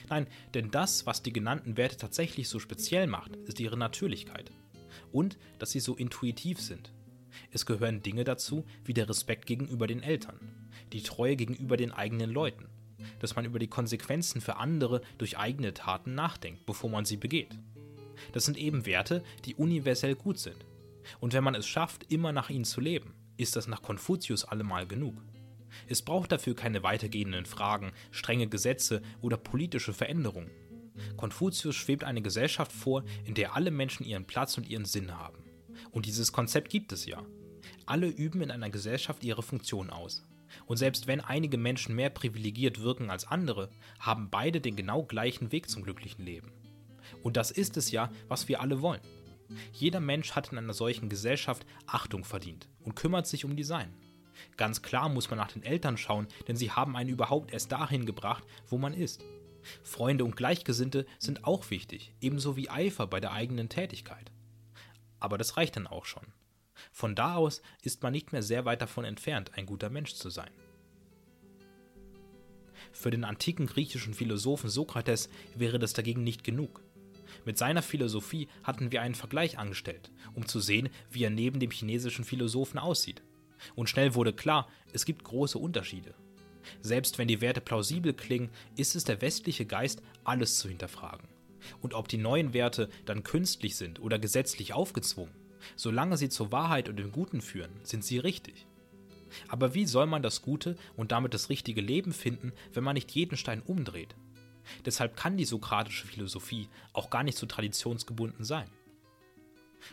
Nein, 0.08 0.28
denn 0.54 0.70
das, 0.70 1.04
was 1.04 1.24
die 1.24 1.32
genannten 1.32 1.76
Werte 1.76 1.96
tatsächlich 1.96 2.48
so 2.48 2.60
speziell 2.60 3.08
macht, 3.08 3.34
ist 3.34 3.58
ihre 3.58 3.76
Natürlichkeit 3.76 4.52
und 5.10 5.36
dass 5.58 5.72
sie 5.72 5.80
so 5.80 5.96
intuitiv 5.96 6.60
sind. 6.60 6.92
Es 7.50 7.66
gehören 7.66 8.04
Dinge 8.04 8.22
dazu 8.22 8.64
wie 8.84 8.94
der 8.94 9.08
Respekt 9.08 9.46
gegenüber 9.46 9.88
den 9.88 10.04
Eltern, 10.04 10.38
die 10.92 11.02
Treue 11.02 11.34
gegenüber 11.34 11.76
den 11.76 11.90
eigenen 11.90 12.30
Leuten, 12.30 12.68
dass 13.18 13.36
man 13.36 13.44
über 13.44 13.58
die 13.58 13.68
Konsequenzen 13.68 14.40
für 14.40 14.56
andere 14.56 15.02
durch 15.18 15.38
eigene 15.38 15.74
Taten 15.74 16.14
nachdenkt, 16.14 16.66
bevor 16.66 16.90
man 16.90 17.04
sie 17.04 17.16
begeht. 17.16 17.58
Das 18.32 18.44
sind 18.44 18.58
eben 18.58 18.86
Werte, 18.86 19.22
die 19.44 19.54
universell 19.54 20.14
gut 20.14 20.38
sind. 20.38 20.66
Und 21.18 21.32
wenn 21.32 21.44
man 21.44 21.54
es 21.54 21.66
schafft, 21.66 22.12
immer 22.12 22.32
nach 22.32 22.50
ihnen 22.50 22.64
zu 22.64 22.80
leben, 22.80 23.14
ist 23.36 23.56
das 23.56 23.66
nach 23.66 23.82
Konfuzius 23.82 24.44
allemal 24.44 24.86
genug. 24.86 25.14
Es 25.88 26.02
braucht 26.02 26.32
dafür 26.32 26.54
keine 26.54 26.82
weitergehenden 26.82 27.46
Fragen, 27.46 27.92
strenge 28.10 28.48
Gesetze 28.48 29.02
oder 29.20 29.36
politische 29.36 29.92
Veränderungen. 29.92 30.50
Konfuzius 31.16 31.76
schwebt 31.76 32.04
eine 32.04 32.22
Gesellschaft 32.22 32.72
vor, 32.72 33.04
in 33.24 33.34
der 33.34 33.54
alle 33.54 33.70
Menschen 33.70 34.04
ihren 34.04 34.26
Platz 34.26 34.58
und 34.58 34.68
ihren 34.68 34.84
Sinn 34.84 35.16
haben. 35.16 35.38
Und 35.90 36.06
dieses 36.06 36.32
Konzept 36.32 36.68
gibt 36.70 36.92
es 36.92 37.06
ja. 37.06 37.24
Alle 37.86 38.08
üben 38.08 38.42
in 38.42 38.50
einer 38.50 38.70
Gesellschaft 38.70 39.24
ihre 39.24 39.42
Funktion 39.42 39.90
aus. 39.90 40.24
Und 40.66 40.76
selbst 40.76 41.06
wenn 41.06 41.20
einige 41.20 41.58
Menschen 41.58 41.94
mehr 41.94 42.10
privilegiert 42.10 42.80
wirken 42.80 43.10
als 43.10 43.26
andere, 43.26 43.70
haben 43.98 44.30
beide 44.30 44.60
den 44.60 44.76
genau 44.76 45.02
gleichen 45.02 45.52
Weg 45.52 45.68
zum 45.68 45.82
glücklichen 45.82 46.24
Leben. 46.24 46.52
Und 47.22 47.36
das 47.36 47.50
ist 47.50 47.76
es 47.76 47.90
ja, 47.90 48.10
was 48.28 48.48
wir 48.48 48.60
alle 48.60 48.82
wollen. 48.82 49.00
Jeder 49.72 50.00
Mensch 50.00 50.32
hat 50.32 50.52
in 50.52 50.58
einer 50.58 50.74
solchen 50.74 51.08
Gesellschaft 51.08 51.66
Achtung 51.86 52.24
verdient 52.24 52.68
und 52.84 52.94
kümmert 52.94 53.26
sich 53.26 53.44
um 53.44 53.56
die 53.56 53.64
Seinen. 53.64 53.94
Ganz 54.56 54.82
klar 54.82 55.08
muss 55.08 55.28
man 55.28 55.38
nach 55.38 55.52
den 55.52 55.62
Eltern 55.62 55.96
schauen, 55.96 56.28
denn 56.48 56.56
sie 56.56 56.70
haben 56.70 56.96
einen 56.96 57.10
überhaupt 57.10 57.52
erst 57.52 57.72
dahin 57.72 58.06
gebracht, 58.06 58.44
wo 58.68 58.78
man 58.78 58.94
ist. 58.94 59.22
Freunde 59.82 60.24
und 60.24 60.36
Gleichgesinnte 60.36 61.06
sind 61.18 61.44
auch 61.44 61.70
wichtig, 61.70 62.14
ebenso 62.20 62.56
wie 62.56 62.70
Eifer 62.70 63.06
bei 63.06 63.20
der 63.20 63.32
eigenen 63.32 63.68
Tätigkeit. 63.68 64.30
Aber 65.18 65.36
das 65.36 65.56
reicht 65.56 65.76
dann 65.76 65.86
auch 65.86 66.06
schon. 66.06 66.26
Von 66.92 67.14
da 67.14 67.34
aus 67.34 67.62
ist 67.82 68.02
man 68.02 68.12
nicht 68.12 68.32
mehr 68.32 68.42
sehr 68.42 68.64
weit 68.64 68.82
davon 68.82 69.04
entfernt, 69.04 69.52
ein 69.54 69.66
guter 69.66 69.90
Mensch 69.90 70.14
zu 70.14 70.30
sein. 70.30 70.50
Für 72.92 73.10
den 73.10 73.24
antiken 73.24 73.66
griechischen 73.66 74.14
Philosophen 74.14 74.70
Sokrates 74.70 75.28
wäre 75.54 75.78
das 75.78 75.92
dagegen 75.92 76.24
nicht 76.24 76.44
genug. 76.44 76.82
Mit 77.44 77.58
seiner 77.58 77.82
Philosophie 77.82 78.48
hatten 78.64 78.90
wir 78.92 79.02
einen 79.02 79.14
Vergleich 79.14 79.58
angestellt, 79.58 80.10
um 80.34 80.46
zu 80.46 80.60
sehen, 80.60 80.88
wie 81.10 81.24
er 81.24 81.30
neben 81.30 81.60
dem 81.60 81.70
chinesischen 81.70 82.24
Philosophen 82.24 82.78
aussieht. 82.78 83.22
Und 83.74 83.88
schnell 83.88 84.14
wurde 84.14 84.32
klar, 84.32 84.68
es 84.92 85.04
gibt 85.04 85.24
große 85.24 85.58
Unterschiede. 85.58 86.14
Selbst 86.82 87.18
wenn 87.18 87.28
die 87.28 87.40
Werte 87.40 87.60
plausibel 87.60 88.12
klingen, 88.12 88.50
ist 88.76 88.96
es 88.96 89.04
der 89.04 89.20
westliche 89.20 89.66
Geist, 89.66 90.02
alles 90.24 90.58
zu 90.58 90.68
hinterfragen. 90.68 91.28
Und 91.80 91.94
ob 91.94 92.08
die 92.08 92.18
neuen 92.18 92.54
Werte 92.54 92.88
dann 93.04 93.22
künstlich 93.22 93.76
sind 93.76 94.00
oder 94.00 94.18
gesetzlich 94.18 94.72
aufgezwungen, 94.72 95.34
solange 95.76 96.16
sie 96.16 96.28
zur 96.28 96.52
Wahrheit 96.52 96.88
und 96.88 96.96
dem 96.96 97.12
Guten 97.12 97.40
führen, 97.40 97.72
sind 97.82 98.04
sie 98.04 98.18
richtig. 98.18 98.66
Aber 99.48 99.74
wie 99.74 99.86
soll 99.86 100.06
man 100.06 100.22
das 100.22 100.42
Gute 100.42 100.76
und 100.96 101.12
damit 101.12 101.34
das 101.34 101.50
richtige 101.50 101.80
Leben 101.80 102.12
finden, 102.12 102.52
wenn 102.72 102.84
man 102.84 102.94
nicht 102.94 103.10
jeden 103.12 103.36
Stein 103.36 103.62
umdreht? 103.62 104.16
Deshalb 104.84 105.16
kann 105.16 105.36
die 105.36 105.44
sokratische 105.44 106.06
Philosophie 106.06 106.68
auch 106.92 107.10
gar 107.10 107.22
nicht 107.22 107.38
so 107.38 107.46
traditionsgebunden 107.46 108.44
sein. 108.44 108.68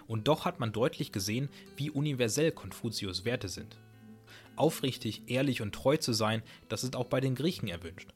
Und 0.08 0.28
doch 0.28 0.46
hat 0.46 0.60
man 0.60 0.74
deutlich 0.74 1.12
gesehen, 1.12 1.50
wie 1.76 1.90
universell 1.90 2.52
Konfuzius 2.52 3.26
Werte 3.26 3.48
sind. 3.48 3.78
Aufrichtig, 4.56 5.24
ehrlich 5.28 5.62
und 5.62 5.74
treu 5.74 5.98
zu 5.98 6.14
sein, 6.14 6.44
das 6.68 6.84
ist 6.84 6.96
auch 6.96 7.06
bei 7.06 7.22
den 7.22 7.36
Griechen 7.36 7.68
erwünscht. 7.68 8.14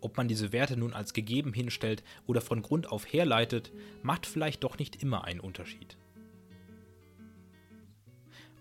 Ob 0.00 0.16
man 0.16 0.28
diese 0.28 0.52
Werte 0.52 0.76
nun 0.76 0.92
als 0.92 1.12
gegeben 1.12 1.52
hinstellt 1.52 2.02
oder 2.26 2.40
von 2.40 2.62
Grund 2.62 2.90
auf 2.90 3.10
herleitet, 3.12 3.72
macht 4.02 4.26
vielleicht 4.26 4.64
doch 4.64 4.78
nicht 4.78 5.02
immer 5.02 5.24
einen 5.24 5.40
Unterschied. 5.40 5.96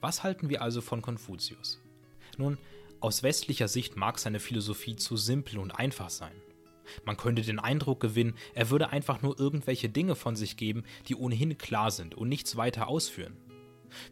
Was 0.01 0.23
halten 0.23 0.49
wir 0.49 0.61
also 0.61 0.81
von 0.81 1.01
Konfuzius? 1.01 1.81
Nun, 2.37 2.57
aus 2.99 3.23
westlicher 3.23 3.67
Sicht 3.67 3.95
mag 3.97 4.19
seine 4.19 4.39
Philosophie 4.39 4.95
zu 4.95 5.17
simpel 5.17 5.59
und 5.59 5.71
einfach 5.71 6.09
sein. 6.09 6.33
Man 7.03 7.17
könnte 7.17 7.41
den 7.41 7.59
Eindruck 7.59 7.99
gewinnen, 7.99 8.35
er 8.53 8.69
würde 8.69 8.89
einfach 8.89 9.21
nur 9.21 9.39
irgendwelche 9.39 9.89
Dinge 9.89 10.15
von 10.15 10.35
sich 10.35 10.57
geben, 10.57 10.83
die 11.07 11.15
ohnehin 11.15 11.57
klar 11.57 11.91
sind 11.91 12.15
und 12.15 12.29
nichts 12.29 12.55
weiter 12.55 12.87
ausführen. 12.87 13.37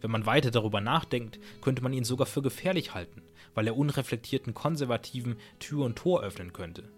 Wenn 0.02 0.12
man 0.12 0.26
weiter 0.26 0.52
darüber 0.52 0.82
nachdenkt, 0.82 1.39
könnte 1.62 1.84
man 1.84 1.93
ihn 1.93 2.04
sogar 2.04 2.26
für 2.26 2.41
gefährlich 2.41 2.93
halten, 2.93 3.22
weil 3.54 3.67
er 3.67 3.78
unreflektierten 3.78 4.54
Konservativen 4.54 5.38
Tür 5.60 5.86
und 5.86 5.98
Tor 5.98 6.22
öffnen 6.24 6.54
könnte. 6.54 6.89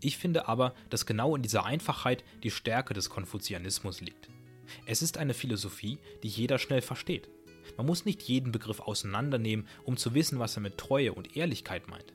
Ich 0.00 0.18
finde 0.18 0.48
aber, 0.48 0.74
dass 0.90 1.06
genau 1.06 1.36
in 1.36 1.42
dieser 1.42 1.64
Einfachheit 1.64 2.24
die 2.42 2.50
Stärke 2.50 2.94
des 2.94 3.10
Konfuzianismus 3.10 4.00
liegt. 4.00 4.28
Es 4.86 5.02
ist 5.02 5.18
eine 5.18 5.34
Philosophie, 5.34 5.98
die 6.22 6.28
jeder 6.28 6.58
schnell 6.58 6.80
versteht. 6.80 7.28
Man 7.76 7.86
muss 7.86 8.04
nicht 8.04 8.22
jeden 8.22 8.52
Begriff 8.52 8.80
auseinandernehmen, 8.80 9.66
um 9.84 9.96
zu 9.96 10.14
wissen, 10.14 10.38
was 10.38 10.56
er 10.56 10.62
mit 10.62 10.78
Treue 10.78 11.12
und 11.12 11.36
Ehrlichkeit 11.36 11.88
meint. 11.88 12.12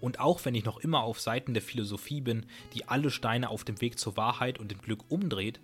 Und 0.00 0.20
auch 0.20 0.44
wenn 0.44 0.54
ich 0.54 0.64
noch 0.64 0.78
immer 0.78 1.02
auf 1.02 1.20
Seiten 1.20 1.54
der 1.54 1.62
Philosophie 1.62 2.20
bin, 2.20 2.46
die 2.74 2.88
alle 2.88 3.10
Steine 3.10 3.48
auf 3.50 3.64
dem 3.64 3.80
Weg 3.80 3.98
zur 3.98 4.16
Wahrheit 4.16 4.58
und 4.58 4.70
dem 4.70 4.80
Glück 4.80 5.04
umdreht, 5.08 5.60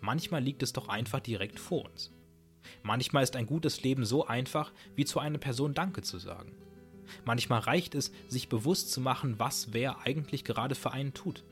manchmal 0.00 0.42
liegt 0.42 0.62
es 0.62 0.72
doch 0.72 0.88
einfach 0.88 1.20
direkt 1.20 1.58
vor 1.58 1.84
uns. 1.84 2.12
Manchmal 2.82 3.22
ist 3.22 3.36
ein 3.36 3.46
gutes 3.46 3.82
Leben 3.82 4.04
so 4.04 4.26
einfach, 4.26 4.72
wie 4.94 5.04
zu 5.04 5.18
einer 5.18 5.38
Person 5.38 5.74
Danke 5.74 6.02
zu 6.02 6.18
sagen. 6.18 6.52
Manchmal 7.24 7.60
reicht 7.60 7.94
es, 7.94 8.12
sich 8.28 8.48
bewusst 8.48 8.90
zu 8.90 9.00
machen, 9.00 9.38
was 9.38 9.72
wer 9.72 10.00
eigentlich 10.00 10.44
gerade 10.44 10.74
für 10.74 10.92
einen 10.92 11.14
tut. 11.14 11.44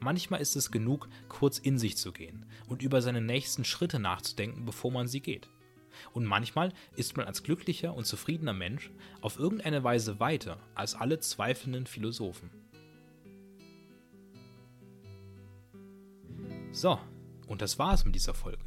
Manchmal 0.00 0.40
ist 0.40 0.56
es 0.56 0.70
genug, 0.70 1.08
kurz 1.28 1.58
in 1.58 1.78
sich 1.78 1.96
zu 1.96 2.12
gehen 2.12 2.46
und 2.68 2.82
über 2.82 3.00
seine 3.02 3.20
nächsten 3.20 3.64
Schritte 3.64 3.98
nachzudenken, 3.98 4.64
bevor 4.64 4.90
man 4.90 5.06
sie 5.06 5.20
geht. 5.20 5.48
Und 6.12 6.24
manchmal 6.24 6.72
ist 6.96 7.16
man 7.16 7.26
als 7.26 7.42
glücklicher 7.42 7.94
und 7.94 8.04
zufriedener 8.06 8.52
Mensch 8.52 8.90
auf 9.20 9.38
irgendeine 9.38 9.84
Weise 9.84 10.20
weiter 10.20 10.58
als 10.74 10.94
alle 10.94 11.18
zweifelnden 11.20 11.86
Philosophen. 11.86 12.50
So, 16.72 16.98
und 17.46 17.62
das 17.62 17.78
war's 17.78 18.04
mit 18.04 18.14
dieser 18.14 18.34
Folge. 18.34 18.64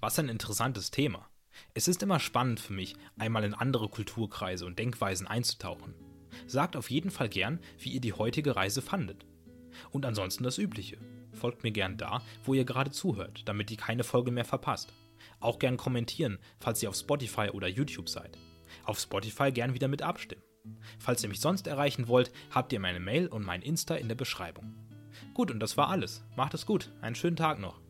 Was 0.00 0.18
ein 0.18 0.28
interessantes 0.28 0.90
Thema. 0.90 1.28
Es 1.74 1.88
ist 1.88 2.02
immer 2.02 2.20
spannend 2.20 2.60
für 2.60 2.72
mich, 2.72 2.96
einmal 3.18 3.44
in 3.44 3.54
andere 3.54 3.88
Kulturkreise 3.88 4.66
und 4.66 4.78
Denkweisen 4.78 5.26
einzutauchen. 5.26 5.94
Sagt 6.46 6.76
auf 6.76 6.90
jeden 6.90 7.10
Fall 7.10 7.28
gern, 7.28 7.60
wie 7.78 7.90
ihr 7.90 8.00
die 8.00 8.12
heutige 8.12 8.56
Reise 8.56 8.82
fandet. 8.82 9.24
Und 9.90 10.06
ansonsten 10.06 10.44
das 10.44 10.58
Übliche. 10.58 10.98
Folgt 11.32 11.62
mir 11.62 11.72
gern 11.72 11.98
da, 11.98 12.22
wo 12.44 12.54
ihr 12.54 12.64
gerade 12.64 12.90
zuhört, 12.90 13.42
damit 13.46 13.70
ihr 13.70 13.76
keine 13.76 14.04
Folge 14.04 14.30
mehr 14.30 14.44
verpasst. 14.44 14.92
Auch 15.40 15.58
gern 15.58 15.76
kommentieren, 15.76 16.38
falls 16.58 16.82
ihr 16.82 16.88
auf 16.88 16.96
Spotify 16.96 17.50
oder 17.50 17.68
YouTube 17.68 18.08
seid. 18.08 18.38
Auf 18.84 18.98
Spotify 18.98 19.52
gern 19.52 19.74
wieder 19.74 19.88
mit 19.88 20.02
abstimmen. 20.02 20.42
Falls 20.98 21.22
ihr 21.22 21.28
mich 21.28 21.40
sonst 21.40 21.66
erreichen 21.66 22.08
wollt, 22.08 22.32
habt 22.50 22.72
ihr 22.72 22.80
meine 22.80 23.00
Mail 23.00 23.28
und 23.28 23.44
mein 23.44 23.62
Insta 23.62 23.94
in 23.94 24.08
der 24.08 24.14
Beschreibung. 24.16 24.74
Gut, 25.34 25.50
und 25.50 25.60
das 25.60 25.76
war 25.76 25.88
alles. 25.88 26.24
Macht 26.36 26.54
es 26.54 26.66
gut. 26.66 26.90
Einen 27.00 27.14
schönen 27.14 27.36
Tag 27.36 27.58
noch. 27.58 27.80